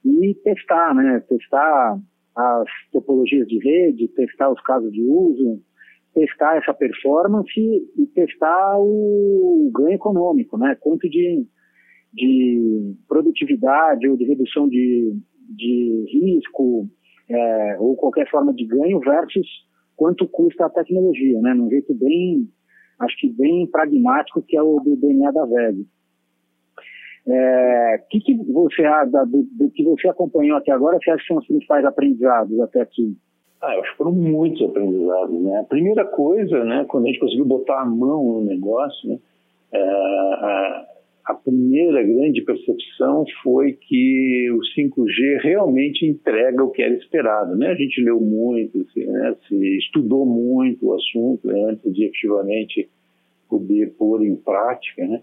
e 0.03 0.33
testar, 0.43 0.93
né? 0.93 1.23
Testar 1.27 1.99
as 2.35 2.67
topologias 2.91 3.47
de 3.47 3.59
rede, 3.59 4.07
testar 4.09 4.51
os 4.51 4.61
casos 4.61 4.91
de 4.91 5.03
uso, 5.03 5.61
testar 6.13 6.57
essa 6.57 6.73
performance 6.73 7.59
e 7.59 8.05
testar 8.13 8.77
o 8.79 9.71
ganho 9.73 9.95
econômico, 9.95 10.57
né? 10.57 10.75
Quanto 10.79 11.09
de, 11.09 11.45
de 12.13 12.95
produtividade 13.07 14.07
ou 14.07 14.17
de 14.17 14.25
redução 14.25 14.67
de, 14.67 15.15
de 15.49 16.05
risco 16.11 16.89
é, 17.29 17.77
ou 17.79 17.95
qualquer 17.95 18.29
forma 18.29 18.53
de 18.53 18.65
ganho 18.65 18.99
versus 18.99 19.47
quanto 19.95 20.27
custa 20.27 20.65
a 20.65 20.69
tecnologia, 20.69 21.39
né? 21.41 21.53
Num 21.53 21.69
jeito 21.69 21.93
bem, 21.93 22.49
acho 22.99 23.17
que 23.17 23.29
bem 23.29 23.67
pragmático 23.67 24.41
que 24.41 24.57
é 24.57 24.61
o 24.61 24.79
do 24.79 24.95
DNA 24.97 25.31
da 25.31 25.45
VEG. 25.45 25.85
É, 27.27 28.03
que, 28.09 28.19
que 28.19 28.35
você, 28.51 28.83
do, 29.27 29.47
do, 29.57 29.71
que 29.71 29.83
você 29.83 30.07
acompanhou 30.09 30.57
até 30.57 30.71
agora, 30.71 30.97
você 30.97 31.11
acha 31.11 31.21
que 31.21 31.27
são 31.27 31.37
os 31.37 31.47
principais 31.47 31.85
aprendizados 31.85 32.59
até 32.59 32.81
aqui? 32.81 33.15
Ah, 33.61 33.75
eu 33.75 33.81
acho 33.81 33.91
que 33.91 33.97
foram 33.97 34.11
muitos 34.13 34.61
aprendizados, 34.67 35.39
né? 35.39 35.59
A 35.59 35.63
primeira 35.63 36.03
coisa, 36.03 36.63
né, 36.63 36.83
quando 36.87 37.05
a 37.05 37.07
gente 37.07 37.19
conseguiu 37.19 37.45
botar 37.45 37.81
a 37.81 37.85
mão 37.85 38.23
no 38.23 38.41
negócio, 38.41 39.07
né, 39.07 39.19
é, 39.71 39.79
a, 39.79 40.85
a 41.25 41.33
primeira 41.35 42.03
grande 42.03 42.41
percepção 42.41 43.23
foi 43.43 43.73
que 43.73 44.49
o 44.51 44.59
5G 44.77 45.41
realmente 45.41 46.05
entrega 46.05 46.63
o 46.63 46.71
que 46.71 46.81
era 46.81 46.93
esperado. 46.93 47.55
Né? 47.55 47.67
A 47.67 47.75
gente 47.75 48.01
leu 48.01 48.19
muito, 48.19 48.81
assim, 48.81 49.05
né? 49.05 49.35
se 49.47 49.77
estudou 49.77 50.25
muito 50.25 50.87
o 50.87 50.93
assunto 50.93 51.47
né? 51.47 51.63
antes 51.69 51.93
de 51.93 52.05
efetivamente 52.05 52.89
poder 53.49 53.93
pôr 53.97 54.25
em 54.25 54.35
prática. 54.35 55.05
Né? 55.05 55.21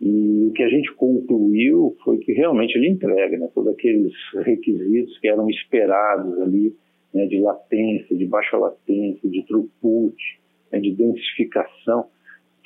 E 0.00 0.46
o 0.46 0.52
que 0.52 0.62
a 0.62 0.68
gente 0.68 0.92
concluiu 0.94 1.96
foi 2.04 2.18
que 2.18 2.32
realmente 2.32 2.76
ele 2.76 2.88
entrega 2.88 3.36
né? 3.36 3.48
todos 3.54 3.72
aqueles 3.72 4.12
requisitos 4.44 5.18
que 5.18 5.28
eram 5.28 5.48
esperados 5.50 6.40
ali, 6.40 6.74
né? 7.12 7.26
de 7.26 7.40
latência, 7.40 8.16
de 8.16 8.26
baixa 8.26 8.56
latência, 8.56 9.28
de 9.28 9.44
throughput, 9.46 10.16
né? 10.70 10.80
de 10.80 10.92
densificação 10.92 12.06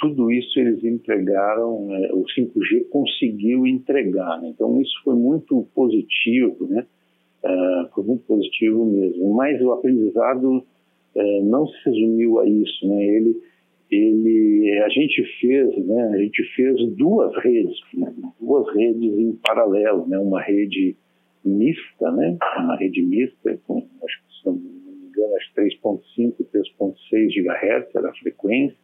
tudo 0.02 0.32
isso 0.32 0.58
eles 0.58 0.82
entregaram, 0.82 1.86
né, 1.86 2.10
o 2.12 2.24
5G 2.24 2.88
conseguiu 2.90 3.64
entregar. 3.64 4.42
Né? 4.42 4.48
Então 4.48 4.82
isso 4.82 5.00
foi 5.04 5.14
muito 5.14 5.64
positivo, 5.72 6.66
né? 6.66 6.84
Uh, 7.44 7.88
foi 7.94 8.04
muito 8.04 8.24
positivo 8.24 8.84
mesmo. 8.84 9.32
Mas 9.34 9.60
o 9.62 9.70
aprendizado 9.70 10.58
uh, 11.14 11.44
não 11.44 11.68
se 11.68 11.76
resumiu 11.86 12.40
a 12.40 12.48
isso, 12.48 12.86
né? 12.88 13.04
Ele, 13.04 13.40
ele, 13.92 14.82
a 14.84 14.88
gente 14.88 15.22
fez, 15.38 15.86
né? 15.86 16.02
A 16.14 16.18
gente 16.18 16.42
fez 16.56 16.96
duas 16.96 17.36
redes, 17.44 17.78
né? 17.92 18.12
duas 18.40 18.74
redes 18.74 19.18
em 19.18 19.32
paralelo, 19.36 20.06
né? 20.08 20.18
Uma 20.18 20.40
rede 20.40 20.96
mista, 21.44 22.10
né? 22.12 22.38
Uma 22.58 22.76
rede 22.76 23.02
mista 23.02 23.58
com, 23.66 23.86
acho 24.02 24.22
que 24.24 24.34
se 24.40 24.46
não 24.46 24.54
me 24.54 25.08
engano, 25.08 25.34
3.5, 25.54 26.34
3.6 26.52 27.28
GHz 27.34 27.94
era 27.94 28.08
a 28.08 28.14
frequência 28.14 28.76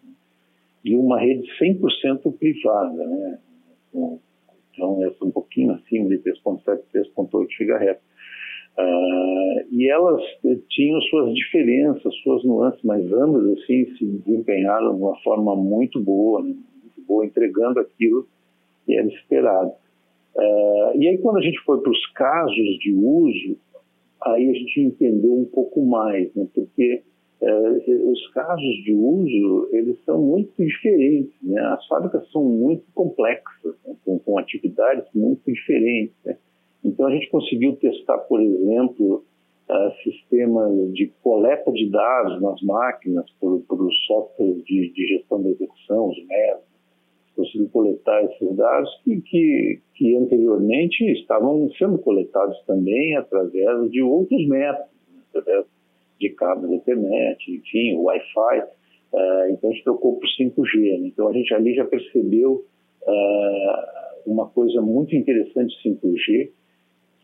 e 0.85 0.95
uma 0.95 1.19
rede 1.19 1.49
100% 1.59 2.37
privada, 2.39 3.07
né? 3.07 3.39
Então, 3.95 5.05
essa 5.07 5.25
um 5.25 5.31
pouquinho 5.31 5.73
acima 5.73 6.09
de 6.11 6.19
3.7, 6.19 6.83
3.8 6.95 7.49
GHz. 7.61 8.08
Uh, 8.79 9.67
e 9.73 9.91
elas 9.91 10.23
tinham 10.69 11.01
suas 11.03 11.35
diferenças, 11.35 12.15
suas 12.23 12.45
nuances, 12.45 12.81
mas 12.85 13.13
ambas 13.13 13.45
assim 13.59 13.87
se 13.97 14.07
desempenharam 14.07 14.95
de 14.95 15.03
uma 15.03 15.17
forma 15.23 15.57
muito 15.57 16.01
boa, 16.01 16.43
né? 16.43 16.55
muito 16.83 17.03
boa, 17.07 17.27
entregando 17.27 17.81
aquilo 17.81 18.29
que 18.87 18.95
era 18.97 19.09
esperado. 19.09 19.73
Uh, 20.37 20.97
e 20.97 21.09
aí 21.09 21.19
quando 21.19 21.39
a 21.39 21.43
gente 21.43 21.59
foi 21.65 21.81
para 21.81 21.91
os 21.91 22.07
casos 22.13 22.79
de 22.79 22.95
uso, 22.95 23.59
aí 24.25 24.49
a 24.49 24.53
gente 24.53 24.81
entendeu 24.81 25.35
um 25.35 25.47
pouco 25.47 25.85
mais, 25.85 26.33
né? 26.37 26.47
porque 26.55 27.03
é, 27.41 27.61
os 28.11 28.29
casos 28.33 28.85
de 28.85 28.93
uso 28.93 29.69
eles 29.73 29.97
são 30.05 30.21
muito 30.21 30.53
diferentes. 30.57 31.33
Né? 31.43 31.61
As 31.61 31.87
fábricas 31.87 32.29
são 32.31 32.45
muito 32.45 32.85
complexas, 32.95 33.75
né? 33.87 33.95
com, 34.05 34.19
com, 34.19 34.39
atividades 34.39 35.05
muito 35.15 35.43
diferentes. 35.47 36.15
Né? 36.25 36.37
Então 36.85 37.07
a 37.07 37.11
gente 37.11 37.29
conseguiu 37.29 37.77
testar, 37.77 38.19
por 38.19 38.41
exemplo, 38.41 39.25
uh, 39.69 40.03
sistemas 40.03 40.93
de 40.93 41.13
coleta 41.23 41.71
de 41.73 41.91
dados 41.91 42.41
nas 42.41 42.61
máquinas 42.63 43.31
por, 43.41 43.61
por 43.63 43.93
softwares 44.07 44.65
de, 44.65 44.93
de, 44.93 45.07
gestão 45.07 45.43
da 45.43 45.51
execução, 45.51 46.09
os 46.09 46.17
MES. 46.27 46.69
Conseguiu 47.37 47.69
coletar 47.69 48.25
esses 48.25 48.57
dados 48.57 48.91
que, 49.05 49.21
que, 49.21 49.81
que 49.95 50.17
anteriormente 50.17 51.05
estavam 51.13 51.71
sendo 51.79 51.99
coletados 51.99 52.61
também 52.67 53.17
através 53.17 53.91
de 53.91 54.03
outros 54.03 54.47
métodos, 54.49 54.91
né? 55.13 55.23
através 55.31 55.67
de 56.19 56.31
cabos 56.31 56.69
de 56.69 56.77
internet, 56.77 57.53
enfim, 57.53 57.97
Wi-Fi. 57.97 58.63
Uh, 59.13 59.51
então 59.51 59.71
a 59.71 59.73
gente 59.73 59.85
trocou 59.85 60.19
o 60.19 60.21
5G. 60.21 61.01
Né? 61.01 61.09
Então 61.09 61.29
a 61.29 61.33
gente 61.33 61.53
ali 61.55 61.75
já 61.75 61.85
percebeu 61.85 62.65
uh, 63.03 63.99
uma 64.27 64.49
coisa 64.49 64.81
muito 64.83 65.15
interessante 65.15 65.77
do 65.85 66.09
5G, 66.09 66.51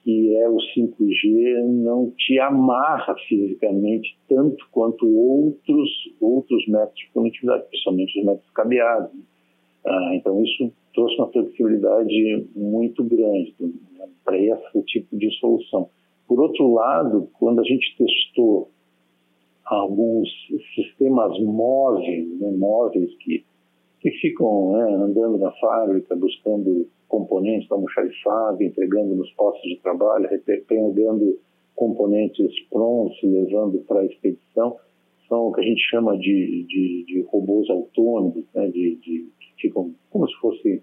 que 0.04 0.36
é 0.36 0.48
o 0.48 0.58
5G 0.58 1.64
não 1.64 2.10
te 2.10 2.38
amarra 2.38 3.16
fisicamente 3.26 4.14
tanto 4.28 4.62
quanto 4.70 5.08
outros 5.08 5.90
outros 6.20 6.68
métodos 6.68 6.98
de 6.98 7.10
conectividade, 7.12 7.64
principalmente 7.68 8.18
os 8.18 8.26
métodos 8.26 8.50
cabeados. 8.50 9.14
Uh, 9.84 10.14
então 10.14 10.42
isso 10.44 10.70
trouxe 10.94 11.16
uma 11.16 11.32
flexibilidade 11.32 12.46
muito 12.54 13.02
grande 13.02 13.54
né, 13.60 14.06
para 14.24 14.38
esse 14.38 14.82
tipo 14.82 15.16
de 15.16 15.30
solução. 15.38 15.88
Por 16.28 16.38
outro 16.38 16.72
lado, 16.74 17.28
quando 17.38 17.60
a 17.60 17.64
gente 17.64 17.96
testou 17.96 18.70
alguns 19.64 20.28
sistemas 20.74 21.38
móveis, 21.40 22.28
né, 22.40 22.50
móveis 22.50 23.10
que, 23.20 23.42
que 24.00 24.10
ficam 24.12 24.72
né, 24.72 24.94
andando 24.94 25.38
na 25.38 25.50
fábrica, 25.52 26.14
buscando 26.14 26.86
componentes 27.08 27.68
para 27.68 27.76
almoxarifado, 27.76 28.62
entregando 28.62 29.14
nos 29.14 29.30
postos 29.32 29.62
de 29.62 29.76
trabalho, 29.80 30.28
pegando 30.66 31.38
componentes 31.74 32.52
prontos 32.70 33.18
levando 33.22 33.78
para 33.86 34.00
a 34.00 34.06
expedição, 34.06 34.76
são 35.28 35.48
o 35.48 35.52
que 35.52 35.60
a 35.60 35.64
gente 35.64 35.80
chama 35.90 36.16
de, 36.16 36.64
de, 36.68 37.04
de 37.06 37.20
robôs 37.30 37.68
autônomos, 37.70 38.44
né, 38.54 38.68
de, 38.68 38.96
de, 38.96 39.28
que 39.40 39.62
ficam 39.62 39.92
como 40.10 40.28
se 40.28 40.34
fossem 40.40 40.82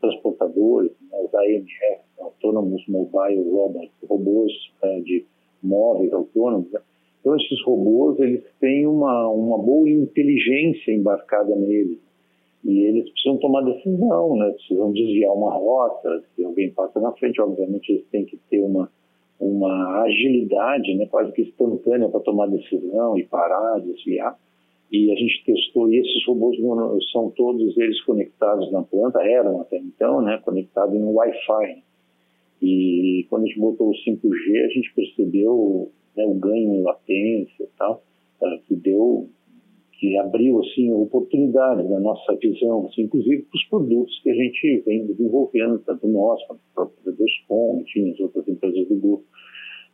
transportadores, 0.00 0.92
né, 1.10 1.18
os 1.22 1.34
AMR, 1.34 2.00
Autonomous 2.20 2.86
Mobile 2.88 3.50
Robots, 3.50 3.92
robôs 4.08 4.52
é, 4.82 5.00
de 5.00 5.24
móveis 5.62 6.12
autônomos, 6.12 6.70
né, 6.72 6.80
então, 7.20 7.36
esses 7.36 7.62
robôs, 7.64 8.18
eles 8.18 8.42
têm 8.58 8.86
uma, 8.86 9.28
uma 9.28 9.58
boa 9.58 9.88
inteligência 9.88 10.90
embarcada 10.92 11.54
neles. 11.54 11.98
E 12.64 12.80
eles 12.80 13.10
precisam 13.10 13.38
tomar 13.38 13.62
decisão, 13.62 14.36
né? 14.36 14.50
precisam 14.50 14.92
desviar 14.92 15.32
uma 15.32 15.52
rota, 15.52 16.22
se 16.34 16.44
alguém 16.44 16.70
passa 16.70 17.00
na 17.00 17.12
frente, 17.12 17.40
obviamente 17.40 17.90
eles 17.90 18.06
têm 18.10 18.24
que 18.24 18.36
ter 18.50 18.62
uma, 18.62 18.90
uma 19.40 20.02
agilidade 20.02 20.94
né? 20.94 21.06
quase 21.06 21.32
que 21.32 21.42
instantânea 21.42 22.08
para 22.08 22.20
tomar 22.20 22.48
decisão 22.48 23.16
e 23.16 23.24
parar, 23.24 23.80
desviar. 23.80 24.38
E 24.92 25.10
a 25.10 25.14
gente 25.14 25.44
testou, 25.44 25.90
e 25.90 25.98
esses 25.98 26.26
robôs 26.26 26.56
são 27.12 27.30
todos 27.30 27.76
eles 27.78 28.02
conectados 28.02 28.70
na 28.72 28.82
planta, 28.82 29.22
eram 29.22 29.60
até 29.60 29.78
então, 29.78 30.20
né? 30.20 30.38
conectados 30.44 30.98
no 30.98 31.12
Wi-Fi. 31.12 31.82
E 32.60 33.26
quando 33.30 33.44
a 33.44 33.46
gente 33.46 33.58
botou 33.58 33.90
o 33.90 33.94
5G, 33.94 34.64
a 34.64 34.68
gente 34.68 34.92
percebeu 34.94 35.90
né, 36.16 36.24
o 36.24 36.34
ganho 36.34 36.74
em 36.74 36.82
latência 36.82 37.64
e 37.64 37.68
tal, 37.78 38.02
uh, 38.42 38.58
que 38.66 38.74
deu, 38.74 39.28
que 40.00 40.16
abriu 40.16 40.58
assim 40.60 40.90
oportunidades 40.94 41.88
na 41.90 42.00
nossa 42.00 42.34
visão, 42.36 42.86
assim, 42.86 43.02
inclusive 43.02 43.42
para 43.42 43.56
os 43.56 43.64
produtos 43.68 44.18
que 44.22 44.30
a 44.30 44.34
gente 44.34 44.82
vem 44.86 45.06
desenvolvendo, 45.06 45.78
tanto 45.80 46.08
nós 46.08 46.42
quanto 46.46 46.60
o 46.60 46.74
próprio 46.74 47.12
Descom, 47.12 47.82
enfim, 47.82 48.10
as 48.10 48.18
outras 48.18 48.48
empresas 48.48 48.88
do 48.88 48.96
grupo, 48.96 49.24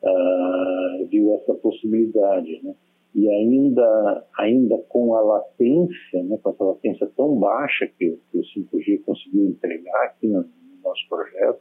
uh, 0.05 1.07
viu 1.09 1.35
essa 1.35 1.55
possibilidade, 1.55 2.61
né? 2.63 2.73
E 3.17 3.29
ainda, 3.29 4.25
ainda 4.39 4.79
com 4.89 5.17
a 5.17 5.21
latência, 5.23 6.23
né, 6.23 6.39
com 6.41 6.51
essa 6.51 6.65
latência 6.65 7.11
tão 7.17 7.35
baixa 7.37 7.87
que, 7.99 8.17
que 8.31 8.39
o 8.39 8.43
5G 8.43 9.01
conseguiu 9.05 9.47
entregar 9.47 10.05
aqui 10.05 10.29
no, 10.29 10.43
no 10.43 10.83
nosso 10.85 11.09
projeto, 11.09 11.59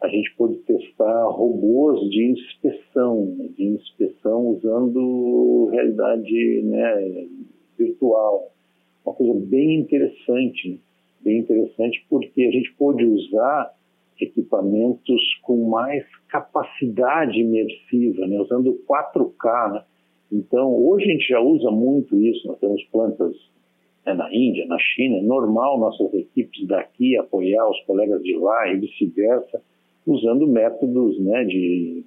a 0.00 0.08
gente 0.08 0.32
pôde 0.36 0.56
testar 0.58 1.24
robôs 1.28 1.98
de 2.10 2.30
inspeção, 2.30 3.24
né, 3.36 3.48
de 3.56 3.64
inspeção 3.64 4.46
usando 4.48 5.70
realidade 5.72 6.62
né, 6.64 7.26
virtual. 7.78 8.50
Uma 9.04 9.14
coisa 9.14 9.34
bem 9.46 9.80
interessante, 9.80 10.80
bem 11.20 11.40
interessante 11.40 12.04
porque 12.08 12.42
a 12.42 12.50
gente 12.50 12.72
pôde 12.74 13.04
usar 13.04 13.74
equipamentos 14.20 15.20
com 15.42 15.68
mais 15.68 16.04
capacidade 16.28 17.40
imersiva, 17.40 18.26
né, 18.26 18.38
usando 18.40 18.80
4K. 18.88 19.72
Né? 19.72 19.84
Então, 20.32 20.74
hoje 20.74 21.06
a 21.06 21.12
gente 21.12 21.28
já 21.28 21.40
usa 21.40 21.70
muito 21.70 22.16
isso, 22.16 22.46
nós 22.46 22.58
temos 22.58 22.82
plantas 22.84 23.36
né, 24.06 24.14
na 24.14 24.32
Índia, 24.34 24.66
na 24.66 24.78
China, 24.78 25.18
é 25.18 25.22
normal 25.22 25.78
nossas 25.78 26.12
equipes 26.14 26.66
daqui 26.66 27.16
apoiar 27.16 27.68
os 27.68 27.80
colegas 27.84 28.22
de 28.22 28.36
lá 28.36 28.68
e 28.68 28.78
vice-versa 28.78 29.60
usando 30.06 30.46
métodos 30.46 31.18
né, 31.18 31.44
de, 31.44 32.04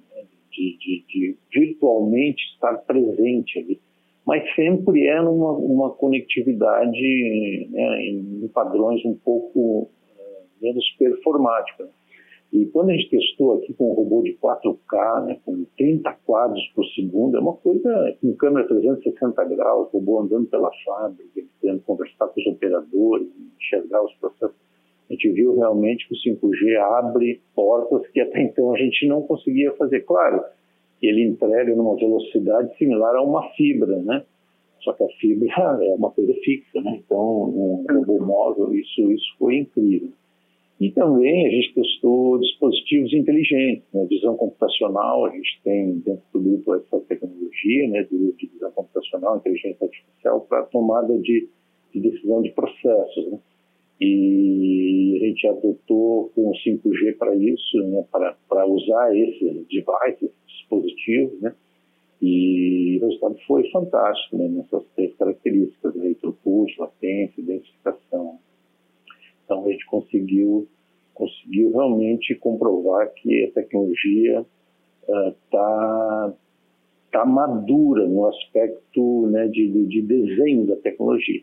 de, 0.52 0.78
de, 0.78 1.04
de, 1.08 1.36
virtualmente 1.52 2.42
estar 2.54 2.74
presente 2.78 3.58
ali. 3.58 3.80
Mas 4.28 4.44
sempre 4.54 5.06
é 5.06 5.22
numa 5.22 5.52
uma 5.52 5.88
conectividade 5.88 7.66
né, 7.70 8.02
em 8.02 8.46
padrões 8.52 9.02
um 9.06 9.14
pouco 9.14 9.84
uh, 9.84 9.88
menos 10.60 10.84
performáticos. 10.98 11.86
E 12.52 12.66
quando 12.66 12.90
a 12.90 12.92
gente 12.92 13.08
testou 13.08 13.56
aqui 13.56 13.72
com 13.72 13.90
um 13.90 13.94
robô 13.94 14.20
de 14.20 14.36
4K, 14.36 15.24
né, 15.24 15.38
com 15.46 15.64
30 15.78 16.12
quadros 16.26 16.62
por 16.74 16.84
segundo, 16.88 17.38
é 17.38 17.40
uma 17.40 17.54
coisa 17.54 18.18
com 18.20 18.36
câmera 18.36 18.68
360 18.68 19.44
graus, 19.44 19.90
robô 19.90 20.20
andando 20.20 20.46
pela 20.48 20.70
fábrica, 20.84 21.42
tendo 21.62 21.80
conversar 21.80 22.28
com 22.28 22.38
os 22.38 22.46
operadores, 22.48 23.28
enxergar 23.58 24.04
os 24.04 24.12
processos 24.16 24.68
a 25.08 25.14
gente 25.14 25.30
viu 25.30 25.56
realmente 25.56 26.06
que 26.06 26.12
o 26.12 26.36
5G 26.36 26.76
abre 26.98 27.40
portas 27.54 28.06
que 28.08 28.20
até 28.20 28.42
então 28.42 28.74
a 28.74 28.78
gente 28.78 29.06
não 29.08 29.22
conseguia 29.22 29.72
fazer. 29.72 30.00
Claro, 30.00 30.44
ele 31.02 31.24
entrega 31.24 31.74
numa 31.74 31.96
velocidade 31.96 32.76
similar 32.76 33.14
a 33.16 33.22
uma 33.22 33.48
fibra, 33.50 34.02
né? 34.02 34.24
Só 34.80 34.92
que 34.92 35.04
a 35.04 35.08
fibra 35.20 35.48
é 35.84 35.94
uma 35.94 36.10
coisa 36.10 36.34
fixa, 36.44 36.80
né? 36.80 37.00
Então, 37.04 37.18
um 37.18 37.84
robô 37.90 38.24
móvel, 38.24 38.74
isso, 38.74 39.10
isso 39.12 39.36
foi 39.38 39.56
incrível. 39.58 40.10
E 40.80 40.92
também 40.92 41.46
a 41.46 41.50
gente 41.50 41.74
testou 41.74 42.38
dispositivos 42.38 43.12
inteligentes, 43.12 43.82
né? 43.92 44.06
visão 44.08 44.36
computacional, 44.36 45.26
a 45.26 45.30
gente 45.30 45.60
tem 45.64 45.98
dentro 45.98 46.22
do 46.32 46.40
grupo 46.40 46.74
essa 46.76 47.00
tecnologia 47.00 47.88
né, 47.88 48.04
de, 48.04 48.46
visão 48.46 48.70
computacional, 48.70 49.38
inteligência 49.38 49.84
artificial, 49.84 50.40
para 50.42 50.62
tomada 50.66 51.18
de, 51.18 51.48
de, 51.92 52.00
decisão 52.00 52.42
de 52.42 52.50
processos. 52.50 53.28
Né? 53.28 53.38
E 54.00 55.18
a 55.20 55.26
gente 55.26 55.48
adotou 55.48 56.30
com 56.32 56.50
o 56.50 56.52
5G 56.52 57.16
para 57.18 57.34
isso, 57.34 57.78
né, 57.88 58.04
para 58.48 58.66
usar 58.66 59.16
esses 59.16 59.66
devices, 59.66 60.30
dispositivos, 60.68 61.40
né? 61.40 61.54
E 62.20 62.98
o 63.00 63.06
resultado 63.06 63.38
foi 63.46 63.70
fantástico 63.70 64.36
né, 64.36 64.48
nessas 64.48 64.84
três 64.96 65.14
características, 65.16 65.94
né, 65.94 66.14
latência, 66.78 67.40
identificação. 67.40 68.38
Então 69.44 69.64
a 69.64 69.70
gente 69.70 69.86
conseguiu, 69.86 70.66
conseguiu 71.14 71.72
realmente 71.72 72.34
comprovar 72.34 73.12
que 73.14 73.44
a 73.44 73.52
tecnologia 73.52 74.44
está 75.00 76.28
uh, 76.28 76.36
tá 77.12 77.24
madura 77.24 78.06
no 78.06 78.26
aspecto 78.26 79.28
né, 79.28 79.46
de, 79.46 79.86
de 79.86 80.02
desenho 80.02 80.66
da 80.66 80.76
tecnologia. 80.76 81.42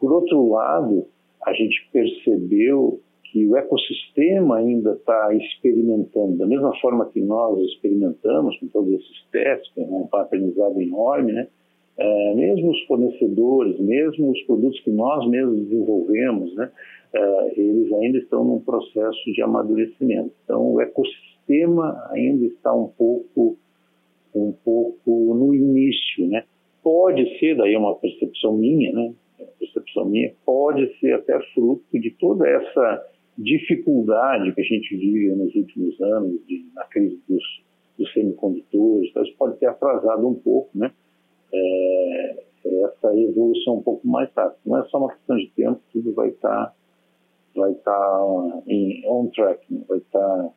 Por 0.00 0.10
outro 0.10 0.48
lado, 0.48 1.06
a 1.44 1.52
gente 1.52 1.86
percebeu 1.92 3.00
que 3.34 3.44
o 3.48 3.56
ecossistema 3.56 4.58
ainda 4.58 4.92
está 4.92 5.34
experimentando, 5.34 6.38
da 6.38 6.46
mesma 6.46 6.72
forma 6.80 7.06
que 7.06 7.20
nós 7.20 7.58
experimentamos 7.72 8.56
com 8.60 8.68
todos 8.68 8.92
esses 8.92 9.24
testes, 9.32 9.68
com 9.74 9.82
um 9.82 10.16
aprendizado 10.16 10.80
enorme, 10.80 11.32
né? 11.32 11.48
É, 11.98 12.34
mesmo 12.36 12.70
os 12.70 12.80
fornecedores, 12.82 13.76
mesmo 13.80 14.30
os 14.30 14.40
produtos 14.42 14.78
que 14.84 14.90
nós 14.92 15.28
mesmos 15.28 15.64
desenvolvemos, 15.64 16.54
né? 16.54 16.70
É, 17.12 17.60
eles 17.60 17.92
ainda 17.94 18.18
estão 18.18 18.44
num 18.44 18.60
processo 18.60 19.32
de 19.32 19.42
amadurecimento. 19.42 20.30
Então, 20.44 20.72
o 20.72 20.80
ecossistema 20.80 22.06
ainda 22.12 22.46
está 22.46 22.72
um 22.72 22.86
pouco, 22.86 23.56
um 24.32 24.52
pouco 24.64 25.34
no 25.34 25.52
início, 25.52 26.28
né? 26.28 26.44
Pode 26.84 27.36
ser, 27.40 27.56
daí 27.56 27.74
é 27.74 27.78
uma 27.78 27.96
percepção 27.96 28.56
minha, 28.56 28.92
né? 28.92 29.12
percepção 29.58 30.04
minha, 30.04 30.32
pode 30.46 30.86
ser 31.00 31.14
até 31.14 31.36
fruto 31.52 31.98
de 31.98 32.10
toda 32.12 32.48
essa 32.48 33.13
dificuldade 33.36 34.52
que 34.54 34.60
a 34.60 34.64
gente 34.64 34.96
vive 34.96 35.34
nos 35.34 35.54
últimos 35.54 36.00
anos 36.00 36.46
de, 36.46 36.66
na 36.74 36.84
crise 36.84 37.20
dos, 37.28 37.42
dos 37.98 38.12
semicondutores, 38.12 39.10
então 39.10 39.22
isso 39.22 39.34
pode 39.36 39.58
ter 39.58 39.66
atrasado 39.66 40.26
um 40.26 40.34
pouco, 40.34 40.70
né? 40.74 40.92
É, 41.52 42.44
essa 42.84 43.16
evolução 43.16 43.76
um 43.76 43.82
pouco 43.82 44.06
mais 44.06 44.30
rápida. 44.34 44.58
Não 44.64 44.78
é 44.78 44.84
só 44.88 44.98
uma 44.98 45.12
questão 45.12 45.36
de 45.36 45.50
tempo, 45.50 45.80
tudo 45.92 46.14
vai 46.14 46.28
estar 46.28 46.66
tá, 46.66 46.74
vai 47.54 47.74
tá 47.74 48.62
em 48.66 49.02
on 49.06 49.28
track, 49.28 49.60
né? 49.72 49.82
vai 49.88 49.98
estar 49.98 50.18
tá, 50.18 50.50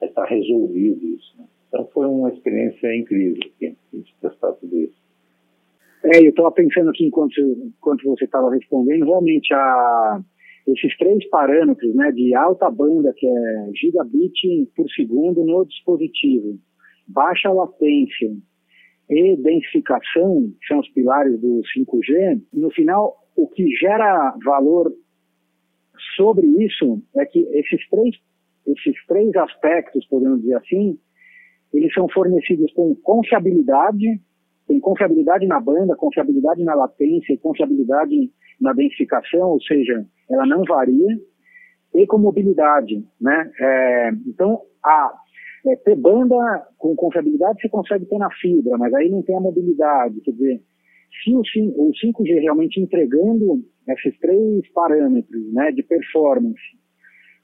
vai 0.00 0.08
tá 0.10 0.24
resolvido 0.24 1.04
isso. 1.06 1.34
Né? 1.38 1.44
Então 1.68 1.88
foi 1.92 2.06
uma 2.06 2.30
experiência 2.30 2.94
incrível 2.96 3.42
a 3.60 3.64
gente 3.96 4.14
testar 4.20 4.52
tudo 4.52 4.78
isso. 4.78 4.98
É, 6.04 6.18
eu 6.24 6.30
estava 6.30 6.52
pensando 6.52 6.90
aqui 6.90 7.04
enquanto, 7.04 7.40
enquanto 7.40 8.04
você 8.04 8.24
estava 8.24 8.50
respondendo, 8.50 9.04
realmente 9.04 9.52
a 9.52 10.20
esses 10.72 10.96
três 10.98 11.28
parâmetros 11.30 11.94
né, 11.94 12.12
de 12.12 12.34
alta 12.34 12.70
banda, 12.70 13.12
que 13.16 13.26
é 13.26 13.70
gigabit 13.74 14.70
por 14.76 14.88
segundo 14.90 15.44
no 15.44 15.64
dispositivo, 15.64 16.58
baixa 17.06 17.50
latência 17.50 18.36
e 19.08 19.36
densificação, 19.36 20.52
que 20.60 20.66
são 20.66 20.80
os 20.80 20.88
pilares 20.90 21.40
do 21.40 21.62
5G, 21.74 22.42
no 22.52 22.70
final, 22.70 23.16
o 23.34 23.48
que 23.48 23.66
gera 23.76 24.34
valor 24.44 24.92
sobre 26.16 26.46
isso 26.64 27.02
é 27.16 27.24
que 27.24 27.38
esses 27.38 27.88
três, 27.88 28.16
esses 28.66 29.06
três 29.06 29.34
aspectos, 29.36 30.06
podemos 30.06 30.42
dizer 30.42 30.56
assim, 30.56 30.98
eles 31.72 31.92
são 31.94 32.08
fornecidos 32.08 32.72
com 32.72 32.94
confiabilidade, 32.96 34.20
tem 34.66 34.78
confiabilidade 34.80 35.46
na 35.46 35.58
banda, 35.58 35.96
confiabilidade 35.96 36.62
na 36.62 36.74
latência, 36.74 37.38
confiabilidade 37.38 38.30
na 38.60 38.72
densificação, 38.72 39.50
ou 39.50 39.62
seja, 39.62 40.04
ela 40.30 40.46
não 40.46 40.64
varia, 40.64 41.18
e 41.94 42.06
com 42.06 42.18
mobilidade, 42.18 43.04
né? 43.20 43.50
É, 43.60 44.10
então, 44.26 44.60
a 44.84 45.12
é, 45.66 45.76
ter 45.76 45.96
banda 45.96 46.36
com 46.76 46.94
confiabilidade 46.94 47.60
você 47.60 47.68
consegue 47.68 48.06
ter 48.06 48.18
na 48.18 48.30
fibra, 48.30 48.76
mas 48.78 48.92
aí 48.94 49.08
não 49.08 49.22
tem 49.22 49.36
a 49.36 49.40
mobilidade, 49.40 50.20
quer 50.20 50.32
dizer, 50.32 50.62
se 51.22 51.34
o, 51.34 51.40
o 51.40 51.90
5G 51.92 52.40
realmente 52.40 52.80
entregando 52.80 53.64
esses 53.88 54.18
três 54.18 54.68
parâmetros, 54.72 55.52
né, 55.52 55.72
de 55.72 55.82
performance, 55.82 56.60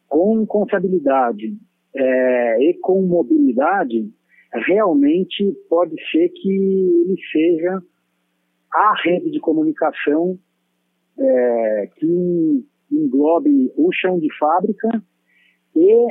com 0.09 0.47
confiabilidade 0.47 1.57
é, 1.97 2.71
e 2.71 2.75
com 2.75 3.03
mobilidade, 3.03 4.11
realmente 4.67 5.53
pode 5.69 5.95
ser 6.11 6.29
que 6.29 6.51
ele 6.51 7.17
seja 7.33 7.83
a 8.73 8.95
rede 9.03 9.31
de 9.31 9.41
comunicação 9.41 10.39
é, 11.19 11.89
que 11.97 12.65
englobe 12.91 13.73
o 13.77 13.91
chão 13.93 14.19
de 14.19 14.29
fábrica 14.39 14.89
e 15.77 16.07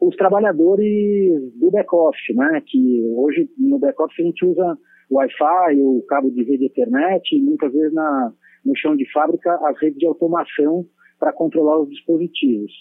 os 0.00 0.16
trabalhadores 0.16 1.52
do 1.56 1.70
back-office, 1.70 2.34
né? 2.34 2.62
Que 2.66 3.02
hoje 3.16 3.48
no 3.58 3.78
back-office 3.78 4.20
a 4.20 4.22
gente 4.22 4.44
usa 4.44 4.78
Wi-Fi, 5.10 5.80
o 5.80 6.02
cabo 6.08 6.30
de 6.30 6.42
rede 6.44 6.66
Ethernet 6.66 7.34
e 7.34 7.42
muitas 7.42 7.72
vezes 7.72 7.92
na, 7.92 8.32
no 8.64 8.76
chão 8.76 8.96
de 8.96 9.10
fábrica 9.12 9.52
as 9.66 9.78
redes 9.80 9.98
de 9.98 10.06
automação 10.06 10.86
para 11.18 11.32
controlar 11.32 11.80
os 11.80 11.90
dispositivos. 11.90 12.72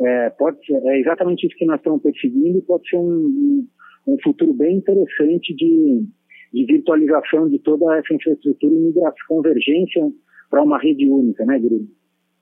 É, 0.00 0.30
pode 0.30 0.58
é 0.70 1.00
exatamente 1.00 1.46
isso 1.46 1.56
que 1.56 1.64
nós 1.64 1.78
estamos 1.78 2.02
perseguindo 2.02 2.58
e 2.58 2.62
pode 2.62 2.88
ser 2.88 2.98
um, 2.98 3.66
um 4.06 4.16
futuro 4.22 4.52
bem 4.52 4.76
interessante 4.76 5.54
de, 5.54 6.04
de 6.52 6.64
virtualização 6.66 7.48
de 7.48 7.58
toda 7.60 7.96
essa 7.96 8.12
infraestrutura 8.12 8.74
e 8.74 9.26
convergência 9.28 10.10
para 10.50 10.62
uma 10.62 10.78
rede 10.78 11.08
única, 11.08 11.44
né, 11.44 11.58
Grilo? 11.58 11.86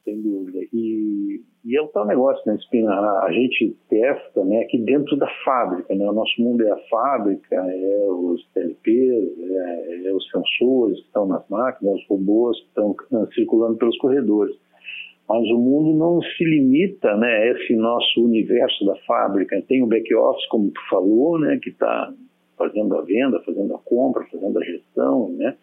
Sem 0.04 0.20
dúvida. 0.20 0.58
E, 0.72 1.40
e 1.64 1.76
é 1.76 1.80
o 1.80 1.88
tal 1.88 2.06
negócio, 2.06 2.42
né, 2.46 2.56
Espina? 2.56 2.92
A, 2.92 3.32
gente 3.32 3.74
testa 3.88 4.44
né, 4.44 4.60
aqui 4.60 4.78
dentro 4.78 5.16
da 5.16 5.26
fábrica, 5.44 5.94
né? 5.94 6.06
O 6.08 6.12
nosso 6.12 6.42
mundo 6.42 6.62
é 6.62 6.70
a 6.70 6.76
fábrica, 6.90 7.56
é 7.56 8.06
os 8.10 8.46
TLPs, 8.52 9.38
é, 9.40 10.06
é 10.06 10.14
os 10.14 10.30
sensores 10.30 11.00
que 11.00 11.06
estão 11.06 11.26
nas 11.26 11.48
máquinas, 11.48 11.94
os 11.94 12.06
robôs 12.06 12.60
que 12.60 12.66
estão 12.66 12.90
uh, 12.90 13.34
circulando 13.34 13.76
pelos 13.76 13.96
corredores. 13.96 14.54
Mas 15.26 15.48
o 15.48 15.58
mundo 15.58 15.96
não 15.96 16.20
se 16.20 16.44
limita 16.44 17.16
né, 17.16 17.26
a 17.26 17.46
esse 17.52 17.74
nosso 17.74 18.22
universo 18.22 18.84
da 18.84 18.96
fábrica. 19.06 19.62
Tem 19.66 19.82
o 19.82 19.86
back-office, 19.86 20.46
como 20.48 20.70
tu 20.70 20.80
falou, 20.90 21.38
né, 21.38 21.58
que 21.62 21.70
está 21.70 22.12
fazendo 22.58 22.96
a 22.96 23.02
venda, 23.02 23.40
fazendo 23.40 23.74
a 23.74 23.78
compra, 23.78 24.26
fazendo 24.30 24.58
a 24.58 24.64
gestão, 24.64 25.30
né? 25.30 25.56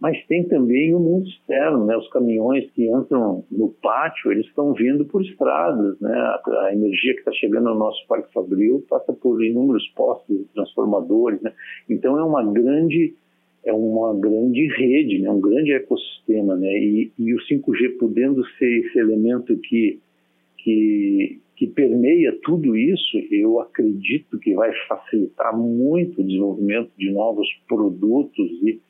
Mas 0.00 0.22
tem 0.26 0.44
também 0.48 0.94
o 0.94 0.98
mundo 0.98 1.26
externo, 1.28 1.86
né? 1.86 1.96
Os 1.96 2.08
caminhões 2.10 2.70
que 2.72 2.86
entram 2.86 3.44
no 3.50 3.70
pátio, 3.70 4.32
eles 4.32 4.46
estão 4.46 4.74
vindo 4.74 5.04
por 5.06 5.22
estradas, 5.22 5.98
né? 6.00 6.12
A, 6.12 6.66
a 6.66 6.72
energia 6.72 7.14
que 7.14 7.20
está 7.20 7.32
chegando 7.32 7.70
no 7.70 7.76
nosso 7.76 8.06
Parque 8.06 8.32
Fabril 8.32 8.84
passa 8.88 9.12
por 9.12 9.42
inúmeros 9.42 9.86
postos 9.96 10.46
transformadores, 10.52 11.40
né? 11.40 11.52
Então 11.88 12.18
é 12.18 12.24
uma 12.24 12.44
grande 12.52 13.14
é 13.64 13.72
uma 13.72 14.14
grande 14.14 14.66
rede, 14.76 15.20
né? 15.20 15.30
Um 15.30 15.40
grande 15.40 15.72
ecossistema, 15.72 16.54
né? 16.54 16.70
E, 16.70 17.12
e 17.18 17.34
o 17.34 17.38
5G 17.38 17.96
podendo 17.98 18.44
ser 18.58 18.86
esse 18.86 18.98
elemento 18.98 19.56
que 19.56 20.00
que 20.58 21.40
que 21.56 21.68
permeia 21.68 22.36
tudo 22.42 22.76
isso, 22.76 23.16
eu 23.30 23.60
acredito 23.60 24.38
que 24.40 24.54
vai 24.54 24.72
facilitar 24.88 25.56
muito 25.56 26.20
o 26.20 26.24
desenvolvimento 26.24 26.90
de 26.98 27.12
novos 27.12 27.48
produtos 27.68 28.50
e 28.64 28.80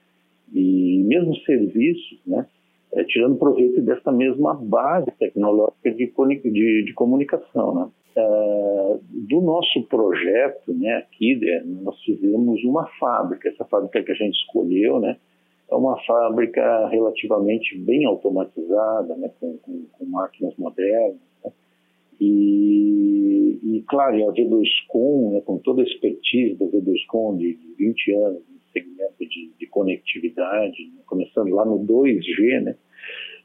e 0.52 1.02
mesmo 1.06 1.34
serviços, 1.40 2.20
né, 2.26 2.46
é, 2.92 3.04
tirando 3.04 3.36
proveito 3.36 3.80
dessa 3.82 4.12
mesma 4.12 4.54
base 4.54 5.10
tecnológica 5.18 5.90
de, 5.90 6.12
de, 6.50 6.84
de 6.84 6.92
comunicação. 6.94 7.74
Né. 7.74 7.88
É, 8.16 8.98
do 9.28 9.40
nosso 9.40 9.82
projeto 9.88 10.72
né, 10.72 10.98
aqui, 10.98 11.34
né, 11.36 11.62
nós 11.82 12.00
fizemos 12.04 12.62
uma 12.64 12.86
fábrica. 13.00 13.48
Essa 13.48 13.64
fábrica 13.64 14.02
que 14.02 14.12
a 14.12 14.14
gente 14.14 14.34
escolheu 14.36 15.00
né, 15.00 15.16
é 15.70 15.74
uma 15.74 15.98
fábrica 16.04 16.88
relativamente 16.88 17.76
bem 17.78 18.04
automatizada, 18.04 19.16
né, 19.16 19.30
com, 19.40 19.58
com, 19.58 19.86
com 19.92 20.04
máquinas 20.06 20.54
modernas. 20.56 21.18
Né, 21.44 21.52
e, 22.20 23.58
e, 23.64 23.84
claro, 23.88 24.28
a 24.28 24.32
V2Com, 24.32 25.32
né, 25.32 25.40
com 25.40 25.58
toda 25.58 25.82
a 25.82 25.84
expertise 25.84 26.54
da 26.54 26.66
V2Com 26.66 27.36
de 27.36 27.58
20 27.76 28.12
anos 28.14 28.54
segmento 28.74 29.13
de, 29.13 29.13
de 29.13 29.13
conectividade, 29.74 30.78
né? 30.94 31.02
começando 31.04 31.50
lá 31.50 31.64
no 31.64 31.80
2G, 31.80 32.62
né? 32.62 32.76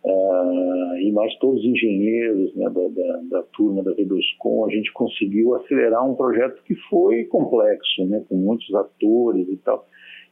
uh, 0.04 0.98
e 0.98 1.12
mais 1.12 1.36
todos 1.40 1.60
os 1.60 1.66
engenheiros 1.66 2.54
né, 2.56 2.70
da, 2.70 2.88
da, 2.88 3.22
da, 3.30 3.44
turma 3.54 3.84
da 3.84 3.92
V2Com, 3.92 4.66
a 4.66 4.70
gente 4.70 4.92
conseguiu 4.94 5.56
acelerar 5.56 6.08
um 6.10 6.16
projeto 6.16 6.62
que 6.64 6.76
foi 6.90 7.26
complexo, 7.26 8.06
né, 8.06 8.24
com 8.30 8.36
muitos 8.36 8.74
atores 8.76 9.48
e 9.50 9.58
tal. 9.58 9.88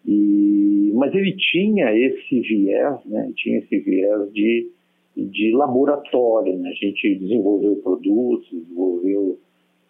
E, 0.06 0.92
mas 0.96 1.14
ele 1.14 1.36
tinha 1.36 1.94
esse 1.94 2.40
viés, 2.40 3.04
né, 3.06 3.32
tinha 3.36 3.60
esse 3.60 3.80
viés 3.80 4.32
de, 4.32 4.70
de 5.16 5.52
laboratório. 5.52 6.58
Né? 6.58 6.70
A 6.70 6.86
gente 6.86 7.16
desenvolveu 7.16 7.76
produtos, 7.78 8.48
desenvolveu 8.52 9.40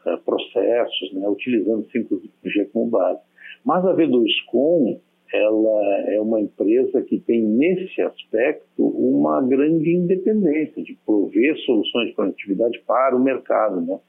uh, 0.06 0.18
processos, 0.26 1.14
né, 1.14 1.28
utilizando 1.28 1.86
5G 1.88 2.70
como 2.74 2.90
base. 2.90 3.20
Mas 3.64 3.86
a 3.86 3.94
V2Com 3.94 5.00
ela 5.34 6.12
é 6.14 6.20
uma 6.22 6.40
empresa 6.40 7.02
que 7.02 7.20
tem 7.20 7.42
nesse 7.42 8.02
aspecto 8.02 8.84
uma 8.86 9.42
grande 9.42 9.94
independência 9.94 10.82
de 10.84 10.98
prover 11.06 11.58
soluções 11.66 12.10
de 12.10 12.16
conectividade 12.16 12.80
para 12.88 13.16
o 13.16 13.24
mercado. 13.24 13.82
Né? 13.82 14.00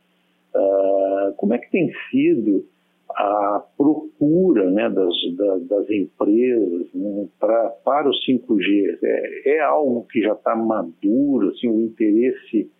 Uh, 0.54 1.32
como 1.36 1.54
é 1.54 1.58
que 1.58 1.70
tem 1.70 1.90
sido 2.10 2.64
a 3.10 3.64
procura 3.76 4.70
né, 4.70 4.88
das, 4.88 5.14
das, 5.36 5.66
das 5.66 5.90
empresas 5.90 6.86
né, 6.94 7.26
pra, 7.40 7.70
para 7.84 8.08
o 8.08 8.12
5G? 8.12 8.98
É, 9.02 9.56
é 9.56 9.60
algo 9.60 10.06
que 10.10 10.20
já 10.20 10.34
está 10.34 10.54
maduro, 10.54 11.48
assim, 11.48 11.68
o 11.68 11.80
interesse 11.80 12.70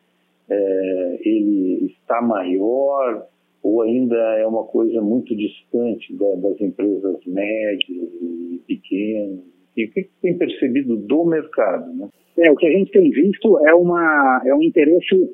é, 0.48 1.18
ele 1.24 1.87
está 1.87 2.22
maior? 2.22 3.27
Ou 3.62 3.83
ainda 3.83 4.16
é 4.38 4.47
uma 4.47 4.64
coisa 4.64 5.01
muito 5.01 5.35
distante 5.37 6.14
da, 6.16 6.35
das 6.37 6.61
empresas 6.61 7.16
médias 7.27 8.09
e 8.23 8.61
pequenas? 8.66 9.40
E 9.77 9.85
o 9.85 9.90
que, 9.92 10.03
que 10.03 10.11
tem 10.23 10.37
percebido 10.37 10.97
do 10.97 11.25
mercado? 11.25 11.92
Né? 11.94 12.09
É, 12.38 12.51
o 12.51 12.57
que 12.57 12.66
a 12.66 12.71
gente 12.71 12.90
tem 12.90 13.11
visto 13.11 13.59
é, 13.66 13.75
uma, 13.75 14.42
é 14.44 14.55
um 14.55 14.62
interesse 14.62 15.29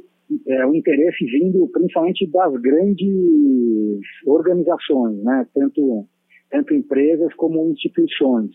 é 0.49 0.67
um 0.67 0.75
interesse 0.75 1.25
vindo 1.27 1.69
principalmente 1.69 2.27
das 2.31 2.53
grandes 2.61 4.01
organizações, 4.27 5.23
né? 5.23 5.47
tanto, 5.55 6.07
tanto 6.51 6.75
empresas 6.75 7.33
como 7.35 7.71
instituições. 7.71 8.51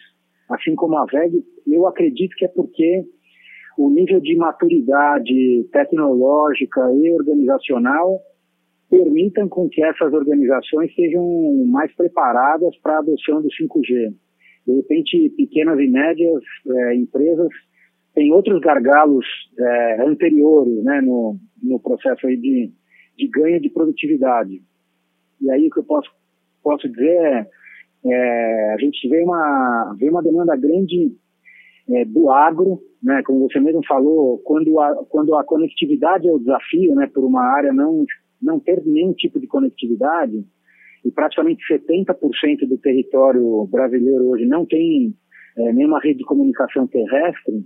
Assim 0.49 0.73
como 0.75 0.97
a 0.97 1.05
VEG, 1.05 1.43
eu 1.67 1.86
acredito 1.86 2.36
que 2.36 2.45
é 2.45 2.47
porque 2.47 3.05
o 3.77 3.89
nível 3.89 4.19
de 4.19 4.36
maturidade 4.36 5.63
tecnológica 5.71 6.82
e 6.91 7.13
organizacional 7.13 8.19
permitam 8.89 9.47
com 9.47 9.69
que 9.69 9.84
essas 9.84 10.12
organizações 10.13 10.93
sejam 10.95 11.65
mais 11.67 11.93
preparadas 11.95 12.75
para 12.78 12.95
a 12.95 12.99
adoção 12.99 13.41
do 13.41 13.47
5G. 13.49 14.13
De 14.65 14.75
repente, 14.75 15.30
pequenas 15.38 15.80
e 15.80 15.88
médias 15.88 16.43
é, 16.67 16.95
empresas 16.95 17.49
têm 18.13 18.34
outros 18.34 18.60
gargalos 18.62 19.25
é, 19.58 20.02
anteriores 20.02 20.84
né, 20.84 21.02
no, 21.02 21.38
no 21.62 21.80
processo 21.80 22.28
aí 22.28 22.36
de, 22.36 22.71
de 23.17 23.28
ganho 23.28 23.62
de 23.62 23.69
produtividade. 23.69 24.62
E 25.41 25.52
aí 25.52 25.67
o 25.67 25.69
que 25.69 25.80
eu 25.80 25.84
posso, 25.84 26.10
posso 26.63 26.89
dizer 26.89 27.10
é, 27.10 27.47
é 28.06 28.73
a 28.73 28.78
gente 28.78 29.08
vê 29.08 29.21
uma, 29.23 29.95
vê 29.97 30.10
uma 30.10 30.23
demanda 30.23 30.56
grande 30.56 31.15
é, 31.89 32.06
do 32.06 32.30
agro, 32.30 32.82
né, 33.02 33.21
como 33.25 33.47
você 33.47 33.60
mesmo 33.60 33.82
falou, 33.88 34.39
quando 34.39 34.80
a, 34.80 34.95
quando 35.10 35.36
a 35.36 35.43
conectividade 35.43 36.28
é 36.28 36.32
o 36.32 36.39
desafio, 36.39 36.95
né, 36.95 37.08
por 37.13 37.23
uma 37.23 37.41
área 37.41 37.71
não 37.71 38.06
não 38.41 38.60
ter 38.60 38.82
nenhum 38.86 39.13
tipo 39.13 39.39
de 39.39 39.47
conectividade, 39.47 40.43
e 41.04 41.12
praticamente 41.12 41.63
70% 41.71 42.67
do 42.67 42.78
território 42.78 43.65
brasileiro 43.71 44.30
hoje 44.30 44.45
não 44.45 44.65
tem 44.65 45.13
é, 45.58 45.73
nenhuma 45.73 45.99
rede 45.99 46.19
de 46.19 46.25
comunicação 46.25 46.88
terrestre, 46.88 47.63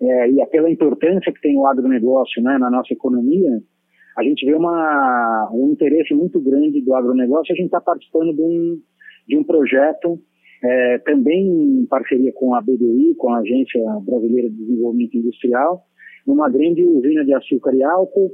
é, 0.00 0.30
e 0.30 0.46
pela 0.46 0.70
importância 0.70 1.32
que 1.32 1.40
tem 1.40 1.56
o 1.56 1.66
agronegócio 1.66 2.42
né, 2.42 2.58
na 2.58 2.70
nossa 2.70 2.92
economia, 2.92 3.62
a 4.16 4.22
gente 4.22 4.44
vê 4.44 4.54
uma, 4.54 5.50
um 5.52 5.72
interesse 5.72 6.12
muito 6.12 6.40
grande 6.40 6.80
do 6.82 6.94
agronegócio. 6.94 7.52
A 7.52 7.56
gente 7.56 7.66
está 7.66 7.80
participando 7.80 8.34
de 8.34 8.42
um, 8.42 8.80
de 9.26 9.38
um 9.38 9.44
projeto, 9.44 10.20
é, 10.62 10.98
também 10.98 11.80
em 11.80 11.86
parceria 11.86 12.32
com 12.34 12.54
a 12.54 12.60
BDI, 12.60 13.14
com 13.16 13.30
a 13.30 13.38
Agência 13.38 13.80
Brasileira 14.04 14.50
de 14.50 14.56
Desenvolvimento 14.56 15.16
Industrial, 15.16 15.82
numa 16.26 16.48
grande 16.48 16.84
usina 16.84 17.24
de 17.24 17.32
açúcar 17.34 17.74
e 17.74 17.82
álcool, 17.82 18.30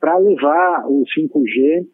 para 0.00 0.16
levar 0.16 0.86
o 0.86 1.04
5G 1.04 1.86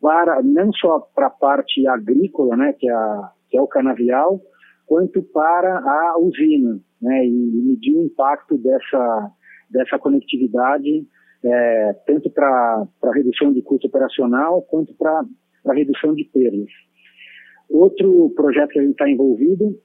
para 0.00 0.42
não 0.42 0.72
só 0.72 1.00
para 1.14 1.26
a 1.28 1.30
parte 1.30 1.86
agrícola, 1.86 2.56
né, 2.56 2.72
que 2.72 2.88
é, 2.88 2.92
a, 2.92 3.30
que 3.48 3.56
é 3.56 3.60
o 3.60 3.68
canavial, 3.68 4.40
quanto 4.86 5.22
para 5.22 5.78
a 5.78 6.18
usina, 6.18 6.80
né, 7.00 7.24
e 7.24 7.30
medir 7.30 7.94
o 7.96 8.04
impacto 8.06 8.58
dessa 8.58 9.30
dessa 9.70 9.98
conectividade 9.98 11.06
é, 11.44 11.92
tanto 12.06 12.30
para 12.30 12.86
redução 13.14 13.52
de 13.52 13.62
custo 13.62 13.86
operacional 13.86 14.62
quanto 14.62 14.94
para 14.94 15.24
redução 15.74 16.14
de 16.14 16.24
perdas. 16.24 16.68
Outro 17.70 18.30
projeto 18.36 18.70
que 18.70 18.78
a 18.78 18.82
gente 18.82 18.92
está 18.92 19.08
envolvido 19.08 19.78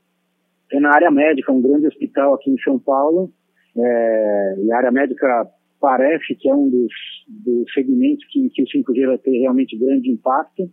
é 0.72 0.80
na 0.80 0.94
área 0.94 1.10
médica, 1.10 1.52
um 1.52 1.62
grande 1.62 1.88
hospital 1.88 2.34
aqui 2.34 2.52
em 2.52 2.60
São 2.60 2.78
Paulo, 2.78 3.32
é, 3.78 4.56
e 4.60 4.72
a 4.72 4.78
área 4.78 4.92
médica 4.92 5.48
parece 5.80 6.36
que 6.36 6.50
é 6.50 6.56
um 6.56 6.70
dos, 6.70 6.94
dos 7.28 7.72
segmentos 7.74 8.26
que, 8.32 8.50
que 8.50 8.64
o 8.64 8.66
5G 8.66 9.08
vai 9.08 9.18
ter 9.18 9.40
realmente 9.40 9.78
grande 9.78 10.10
impacto, 10.10 10.70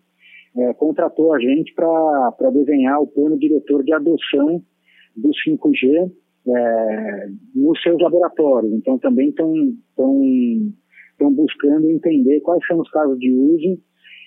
é, 0.57 0.73
contratou 0.75 1.35
a 1.35 1.41
gente 1.41 1.75
para 1.75 2.51
desenhar 2.53 3.01
o 3.01 3.07
plano 3.07 3.39
diretor 3.39 3.83
de 3.83 3.93
adoção 3.93 4.63
do 5.17 5.31
5G 5.31 6.11
é, 6.47 7.29
nos 7.55 7.81
seus 7.83 8.01
laboratórios. 8.01 8.73
Então, 8.73 8.99
também 8.99 9.31
estão 9.31 9.75
buscando 11.33 11.91
entender 11.91 12.41
quais 12.41 12.65
são 12.67 12.79
os 12.79 12.91
casos 12.91 13.19
de 13.19 13.33
uso 13.33 13.79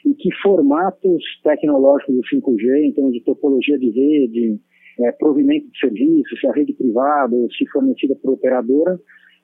e 0.06 0.14
que 0.16 0.30
formatos 0.42 1.24
tecnológicos 1.44 2.16
do 2.16 2.22
5G, 2.22 2.84
em 2.84 2.94
termos 2.94 3.14
de 3.14 3.24
topologia 3.24 3.78
de 3.78 3.90
rede, 3.90 4.60
é, 5.00 5.12
provimento 5.14 5.70
de 5.70 5.80
serviços, 5.80 6.40
se 6.40 6.48
a 6.48 6.54
rede 6.54 6.74
privada 6.74 7.36
ou 7.36 7.52
se 7.52 7.66
fornecida 7.68 8.16
por 8.16 8.34
operadora, 8.34 9.00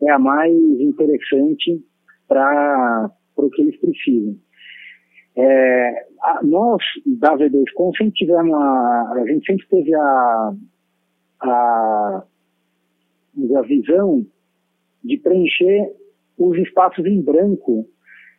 é 0.08 0.12
a 0.12 0.20
mais 0.20 0.54
interessante 0.54 1.84
para 2.28 3.12
o 3.38 3.50
que 3.50 3.62
eles 3.62 3.80
precisam. 3.80 4.36
É, 5.36 6.06
a, 6.22 6.40
nós, 6.44 6.84
da 7.06 7.36
V2Com, 7.36 7.96
sempre 7.98 8.14
tivemos 8.14 8.54
a, 8.54 9.14
a 9.16 9.26
gente 9.28 9.46
sempre 9.46 9.68
teve 9.68 9.96
a, 9.96 10.54
a, 11.42 12.24
a 13.58 13.62
visão 13.64 14.26
de 15.04 15.18
preencher 15.18 15.92
os 16.38 16.58
espaços 16.58 17.06
em 17.06 17.22
branco 17.22 17.88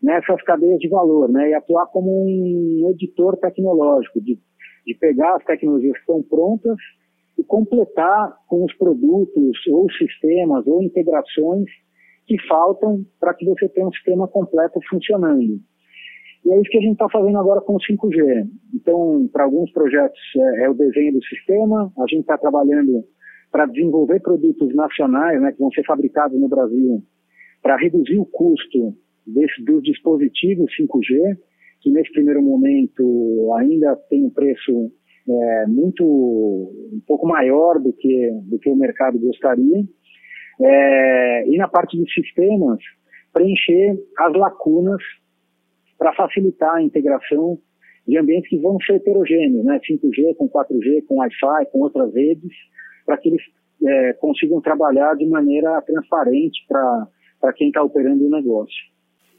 nessas 0.03 0.43
cadeias 0.43 0.79
de 0.79 0.89
valor, 0.89 1.29
né, 1.31 1.51
e 1.51 1.55
atuar 1.55 1.87
como 1.87 2.11
um 2.11 2.91
editor 2.91 3.37
tecnológico, 3.39 4.21
de, 4.21 4.39
de 4.87 4.95
pegar 4.95 5.37
as 5.37 5.45
tecnologias 5.45 5.95
que 5.95 6.01
estão 6.01 6.23
prontas 6.23 6.77
e 7.39 7.45
completar 7.45 8.37
com 8.49 8.65
os 8.65 8.73
produtos 8.75 9.67
ou 9.69 9.91
sistemas 9.93 10.67
ou 10.67 10.83
integrações 10.83 11.69
que 12.27 12.41
faltam 12.47 13.05
para 13.21 13.35
que 13.35 13.45
você 13.45 13.69
tenha 13.69 13.87
um 13.87 13.93
sistema 13.93 14.27
completo 14.29 14.81
funcionando. 14.89 15.61
E 16.45 16.53
é 16.53 16.61
isso 16.61 16.71
que 16.71 16.79
a 16.79 16.83
gente 16.83 16.93
está 16.93 17.09
fazendo 17.09 17.39
agora 17.39 17.61
com 17.63 17.75
o 17.75 17.79
5G. 17.79 18.47
Então, 18.75 19.29
para 19.33 19.45
alguns 19.45 19.71
projetos 19.73 20.21
é, 20.37 20.65
é, 20.65 20.71
o 20.71 20.75
desenho 20.75 21.15
do 21.15 21.25
sistema, 21.25 21.91
a 21.99 22.07
gente 22.07 22.21
está 22.21 22.37
trabalhando 22.37 23.03
para 23.51 23.67
desenvolver 23.67 24.21
produtos 24.21 24.75
nacionais, 24.75 25.41
né, 25.41 25.53
que 25.53 25.59
vão 25.59 25.71
ser 25.71 25.85
fabricados 25.85 26.39
no 26.39 26.49
Brasil, 26.49 27.03
para 27.63 27.77
reduzir 27.77 28.19
o 28.19 28.27
custo 28.27 28.95
desse, 29.27 29.63
dos 29.65 29.83
dispositivos 29.83 30.71
5G, 30.79 31.39
que 31.81 31.91
nesse 31.91 32.13
primeiro 32.13 32.43
momento 32.43 33.53
ainda 33.57 33.97
tem 34.11 34.25
um 34.25 34.31
preço 34.31 34.91
é, 35.29 35.67
muito 35.67 36.05
um 36.05 37.01
pouco 37.07 37.27
maior 37.27 37.79
do 37.81 37.93
que 37.93 38.31
do 38.45 38.59
que 38.59 38.69
o 38.71 38.77
mercado 38.77 39.19
gostaria 39.19 39.85
é, 40.61 41.49
e 41.49 41.57
na 41.57 41.69
parte 41.69 41.97
de 41.97 42.13
sistemas 42.13 42.79
preencher 43.33 43.99
as 44.19 44.33
lacunas 44.35 45.03
para 45.99 46.13
facilitar 46.15 46.77
a 46.77 46.83
integração 46.83 47.59
de 48.07 48.19
ambientes 48.19 48.49
que 48.51 48.59
vão 48.59 48.79
ser 48.81 48.97
heterogêneos, 48.97 49.65
né? 49.65 49.81
5G 49.81 50.37
com 50.37 50.49
4G, 50.49 51.07
com 51.07 51.17
Wi-Fi, 51.17 51.67
com 51.73 51.81
outras 51.81 52.13
redes, 52.15 52.53
para 53.07 53.17
que 53.17 53.31
eles 53.31 53.43
é, 53.83 54.13
consigam 54.15 54.61
trabalhar 54.61 55.15
de 55.15 55.27
maneira 55.27 55.81
transparente 55.83 56.65
para 56.69 57.53
quem 57.55 57.69
está 57.69 57.83
operando 57.83 58.27
o 58.27 58.31
negócio. 58.31 58.95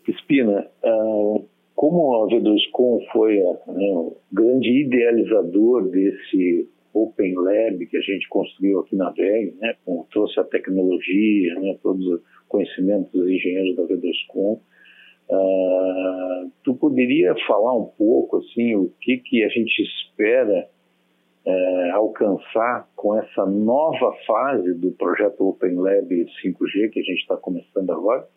Espina, 0.08 0.68
uh, 0.84 1.48
como 1.76 2.24
a 2.24 2.28
V2Com 2.28 3.06
foi 3.12 3.36
né, 3.36 3.54
o 3.68 4.16
grande 4.32 4.70
idealizador 4.70 5.90
desse 5.90 6.70
Open 6.94 7.36
Lab 7.36 7.86
que 7.86 7.98
a 7.98 8.02
gente 8.02 8.28
construiu 8.30 8.80
aqui 8.80 8.96
na 8.96 9.10
VEG, 9.12 9.54
né, 9.60 9.76
trouxe 10.12 10.40
a 10.40 10.44
tecnologia, 10.44 11.60
né, 11.60 11.78
todos 11.84 12.06
os 12.08 12.22
conhecimentos 12.48 13.12
dos 13.12 13.30
engenheiros 13.30 13.76
da 13.76 13.84
V2Com, 13.84 14.60
Uh, 15.28 16.52
tu 16.64 16.76
poderia 16.76 17.34
falar 17.48 17.74
um 17.74 17.86
pouco 17.86 18.38
assim 18.38 18.76
o 18.76 18.94
que 19.02 19.18
que 19.18 19.44
a 19.44 19.50
gente 19.50 19.82
espera 19.82 20.70
é, 21.46 21.90
alcançar 21.92 22.90
com 22.96 23.16
essa 23.18 23.46
nova 23.46 24.16
fase 24.26 24.74
do 24.74 24.92
projeto 24.92 25.48
Open 25.48 25.76
Lab 25.76 26.10
5G 26.10 26.90
que 26.92 27.00
a 27.00 27.04
gente 27.04 27.22
está 27.22 27.38
começando 27.38 27.92
agora? 27.92 28.28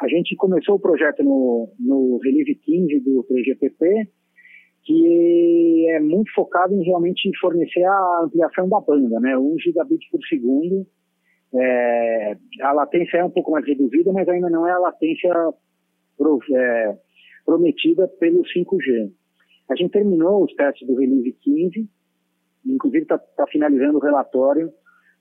A 0.00 0.08
gente 0.08 0.36
começou 0.36 0.76
o 0.76 0.80
projeto 0.80 1.22
no, 1.22 1.72
no 1.78 2.18
Release 2.22 2.54
15 2.54 3.00
do 3.00 3.24
3GPP, 3.24 4.08
que 4.84 5.86
é 5.90 6.00
muito 6.00 6.32
focado 6.34 6.74
em 6.74 6.84
realmente 6.84 7.30
fornecer 7.40 7.82
a 7.84 8.22
ampliação 8.24 8.68
da 8.68 8.80
banda, 8.80 9.18
né? 9.20 9.36
1 9.36 9.58
gigabit 9.58 10.08
por 10.10 10.20
segundo. 10.28 10.86
É, 11.54 12.36
a 12.60 12.72
latência 12.72 13.18
é 13.18 13.24
um 13.24 13.30
pouco 13.30 13.50
mais 13.50 13.66
reduzida, 13.66 14.12
mas 14.12 14.28
ainda 14.28 14.50
não 14.50 14.66
é 14.66 14.72
a 14.72 14.78
latência 14.78 15.32
pro, 16.18 16.40
é, 16.54 16.96
prometida 17.44 18.06
pelo 18.20 18.42
5G. 18.42 19.10
A 19.70 19.74
gente 19.74 19.92
terminou 19.92 20.44
os 20.44 20.54
testes 20.54 20.86
do 20.86 20.94
Release 20.94 21.32
15, 21.40 21.88
inclusive 22.66 23.02
está 23.02 23.18
tá 23.18 23.46
finalizando 23.46 23.98
o 23.98 24.02
relatório 24.02 24.70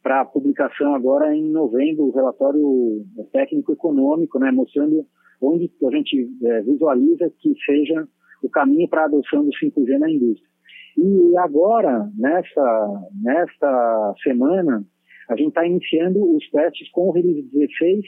para 0.05 0.23
publicação 0.23 0.93
agora 0.93 1.35
em 1.35 1.49
novembro, 1.49 2.05
o 2.05 2.11
relatório 2.11 3.03
técnico-econômico, 3.31 4.37
né, 4.37 4.51
mostrando 4.51 5.03
onde 5.41 5.67
a 5.83 5.89
gente 5.89 6.29
é, 6.43 6.61
visualiza 6.61 7.33
que 7.39 7.55
seja 7.65 8.07
o 8.43 8.47
caminho 8.47 8.87
para 8.87 9.01
a 9.01 9.05
adoção 9.05 9.43
do 9.43 9.49
5G 9.49 9.97
na 9.97 10.11
indústria. 10.11 10.47
E 10.95 11.35
agora, 11.39 12.07
nesta, 12.15 13.09
nesta 13.19 14.13
semana, 14.21 14.85
a 15.27 15.35
gente 15.35 15.47
está 15.47 15.65
iniciando 15.65 16.35
os 16.35 16.47
testes 16.51 16.87
com 16.91 17.07
o 17.07 17.11
Release 17.11 17.49
16, 17.51 18.05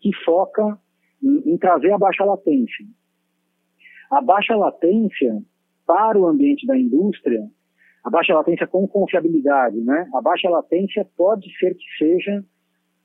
que 0.00 0.10
foca 0.26 0.78
em, 1.22 1.54
em 1.54 1.56
trazer 1.56 1.92
a 1.92 1.98
baixa 1.98 2.26
latência. 2.26 2.84
A 4.10 4.20
baixa 4.20 4.54
latência 4.54 5.42
para 5.86 6.18
o 6.18 6.26
ambiente 6.26 6.66
da 6.66 6.76
indústria, 6.76 7.48
a 8.04 8.10
baixa 8.10 8.34
latência 8.34 8.66
com 8.66 8.86
confiabilidade, 8.86 9.80
né? 9.80 10.08
A 10.14 10.20
baixa 10.20 10.48
latência 10.48 11.06
pode 11.16 11.46
ser 11.58 11.74
que 11.74 11.84
seja 11.98 12.44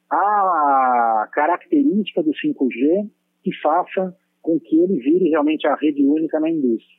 a 0.10 1.28
característica 1.34 2.24
do 2.24 2.32
5G 2.32 3.10
que 3.44 3.56
faça 3.62 4.16
com 4.42 4.60
que 4.60 4.80
ele 4.80 4.98
vire 5.00 5.30
realmente 5.30 5.68
a 5.68 5.76
rede 5.76 6.06
única 6.06 6.40
na 6.40 6.50
indústria. 6.50 6.98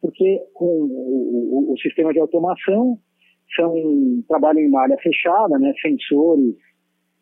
Porque 0.00 0.42
com 0.54 0.64
o, 0.64 1.68
o, 1.68 1.72
o 1.74 1.78
sistema 1.78 2.12
de 2.12 2.18
automação 2.18 2.98
são 3.54 3.74
trabalho 4.28 4.60
em 4.60 4.70
malha 4.70 4.96
fechada, 4.98 5.58
né, 5.58 5.72
sensores 5.80 6.56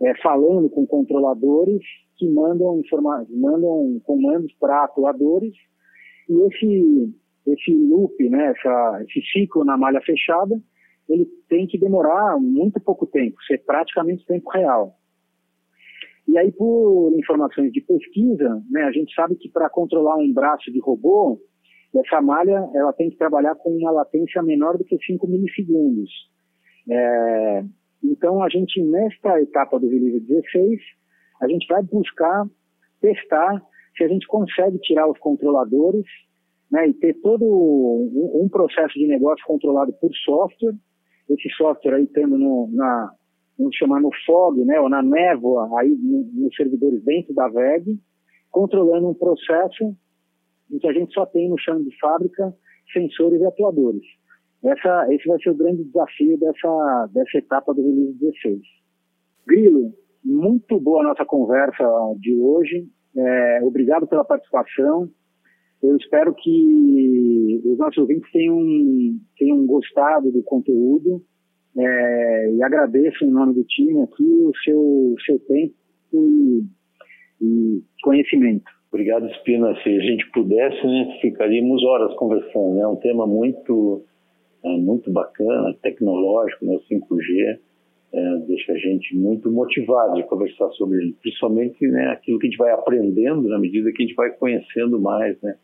é, 0.03 0.15
falando 0.23 0.69
com 0.71 0.87
controladores 0.87 1.83
que 2.17 2.29
mandam, 2.31 2.81
mandam 3.31 4.01
comandos 4.05 4.53
para 4.59 4.85
atuadores 4.85 5.55
e 6.29 6.41
esse, 6.47 7.15
esse 7.47 7.75
loop, 7.75 8.29
né, 8.29 8.53
essa, 8.57 9.05
esse 9.09 9.21
ciclo 9.33 9.65
na 9.65 9.77
malha 9.77 10.01
fechada, 10.01 10.61
ele 11.09 11.27
tem 11.49 11.67
que 11.67 11.79
demorar 11.79 12.39
muito 12.39 12.81
pouco 12.81 13.07
tempo, 13.07 13.37
ser 13.47 13.59
praticamente 13.65 14.27
tempo 14.27 14.51
real. 14.51 14.95
E 16.27 16.39
aí, 16.39 16.51
por 16.51 17.13
informações 17.15 17.71
de 17.71 17.83
pesquisa, 17.83 18.63
né, 18.71 18.85
a 18.85 18.93
gente 18.93 19.15
sabe 19.15 19.37
que 19.37 19.51
para 19.51 19.69
controlar 19.69 20.17
um 20.17 20.33
braço 20.33 20.73
de 20.73 20.81
robô, 20.81 21.39
essa 21.95 22.21
malha 22.21 22.69
ela 22.75 22.93
tem 22.93 23.11
que 23.11 23.17
trabalhar 23.17 23.55
com 23.57 23.71
uma 23.71 23.91
latência 23.91 24.43
menor 24.43 24.79
do 24.79 24.85
que 24.85 24.97
5 24.99 25.27
milissegundos. 25.29 26.11
É, 26.91 27.65
então, 28.03 28.43
a 28.43 28.49
gente, 28.49 28.83
nesta 28.83 29.41
etapa 29.41 29.79
do 29.79 29.89
release 29.89 30.21
16, 30.21 30.81
a 31.41 31.49
gente 31.49 31.67
vai 31.67 31.83
buscar 31.83 32.47
testar 33.01 33.63
se 33.97 34.03
a 34.03 34.09
gente 34.09 34.27
consegue 34.27 34.79
tirar 34.79 35.09
os 35.09 35.19
controladores 35.19 36.07
né, 36.75 36.89
e 36.89 36.95
ter 36.95 37.15
todo 37.23 37.45
um, 37.45 38.43
um 38.43 38.49
processo 38.49 38.95
de 38.95 39.07
negócio 39.07 39.47
controlado 39.47 39.93
por 39.93 40.11
software, 40.25 40.75
esse 41.31 41.49
software 41.51 41.95
aí 41.95 42.07
tendo 42.09 42.37
no, 42.37 42.69
na, 42.73 43.13
vamos 43.57 43.77
chamar 43.77 44.01
no 44.01 44.11
fog, 44.27 44.59
né, 44.65 44.81
ou 44.81 44.89
na 44.89 45.01
névoa, 45.01 45.71
aí 45.79 45.97
nos 45.97 46.53
servidores 46.57 47.01
dentro 47.05 47.33
da 47.33 47.47
VEG, 47.47 47.97
controlando 48.51 49.09
um 49.09 49.15
processo 49.15 49.95
em 50.69 50.79
que 50.81 50.89
a 50.89 50.93
gente 50.93 51.15
só 51.15 51.25
tem 51.27 51.49
no 51.49 51.57
chão 51.61 51.81
de 51.81 51.97
fábrica 52.01 52.53
sensores 52.93 53.41
e 53.41 53.47
atuadores. 53.47 54.03
Essa, 54.65 55.07
esse 55.15 55.29
vai 55.29 55.39
ser 55.39 55.51
o 55.51 55.57
grande 55.57 55.85
desafio 55.85 56.37
dessa, 56.39 57.09
dessa 57.13 57.39
etapa 57.39 57.73
do 57.73 57.83
release 57.83 58.19
16. 58.19 58.61
Grilo, 59.47 59.93
muito 60.25 60.81
boa 60.81 61.03
a 61.03 61.09
nossa 61.09 61.25
conversa 61.25 61.85
de 62.19 62.35
hoje. 62.35 62.89
É, 63.17 63.61
obrigado 63.63 64.09
pela 64.09 64.25
participação. 64.25 65.09
Eu 65.85 65.99
espero 65.99 66.35
que 66.35 67.61
os 67.63 67.77
nossos 67.77 67.99
ouvintes 67.99 68.31
tenham, 68.33 68.59
tenham 69.37 69.67
gostado 69.67 70.33
do 70.33 70.43
conteúdo. 70.43 71.23
É, 71.77 72.53
e 72.53 72.63
agradeço 72.63 73.23
em 73.23 73.31
nome 73.31 73.53
do 73.53 73.65
time 73.65 74.01
aqui 74.03 74.23
o 74.23 74.53
seu, 74.65 74.79
o 74.79 75.17
seu 75.27 75.39
tempo 75.41 75.75
e, 76.15 76.63
e, 77.43 77.83
conhecimento. 78.03 78.65
Obrigado, 78.91 79.27
Espina. 79.27 79.75
Se 79.83 79.91
a 79.91 80.01
gente 80.01 80.31
pudesse, 80.31 80.87
né, 80.87 81.19
ficaríamos 81.21 81.85
horas 81.85 82.15
conversando. 82.15 82.81
É 82.81 82.89
um 82.89 82.97
tema 82.97 83.27
muito, 83.27 84.05
é, 84.65 84.69
muito 84.79 85.11
bacana, 85.11 85.77
tecnológico, 85.83 86.65
né, 86.65 86.77
o 86.77 86.81
5G. 86.81 87.59
É, 88.15 88.37
deixa 88.47 88.73
a 88.73 88.79
gente 88.79 89.15
muito 89.17 89.51
motivado 89.51 90.15
de 90.15 90.23
conversar 90.23 90.71
sobre 90.71 91.03
ele, 91.03 91.17
principalmente 91.21 91.87
né, 91.89 92.07
aquilo 92.07 92.39
que 92.39 92.47
a 92.47 92.51
gente 92.51 92.59
vai 92.59 92.71
aprendendo 92.71 93.49
na 93.49 93.59
medida 93.59 93.93
que 93.93 94.03
a 94.03 94.07
gente 94.07 94.15
vai 94.15 94.31
conhecendo 94.31 94.99
mais 95.01 95.39
né, 95.43 95.57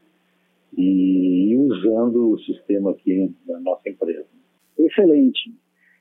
e 0.76 1.56
usando 1.56 2.32
o 2.32 2.38
sistema 2.40 2.90
aqui 2.92 3.32
da 3.46 3.58
nossa 3.60 3.88
empresa. 3.88 4.26
Excelente. 4.78 5.52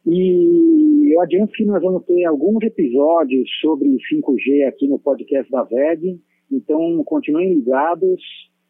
E 0.06 1.14
eu 1.14 1.22
adianto 1.22 1.52
que 1.54 1.66
nós 1.66 1.82
vamos 1.82 2.06
ter 2.06 2.26
alguns 2.26 2.64
episódios 2.64 3.50
sobre 3.62 3.90
5G 3.90 4.68
aqui 4.68 4.88
no 4.88 5.00
podcast 5.00 5.52
da 5.52 5.64
VEG. 5.64 6.20
Então, 6.52 7.04
continuem 7.04 7.54
ligados 7.56 8.22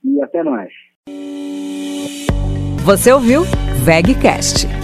e 0.04 0.22
até 0.22 0.44
mais. 0.44 0.72
Você 2.86 3.12
ouviu 3.12 3.42
VEGcast 3.86 4.79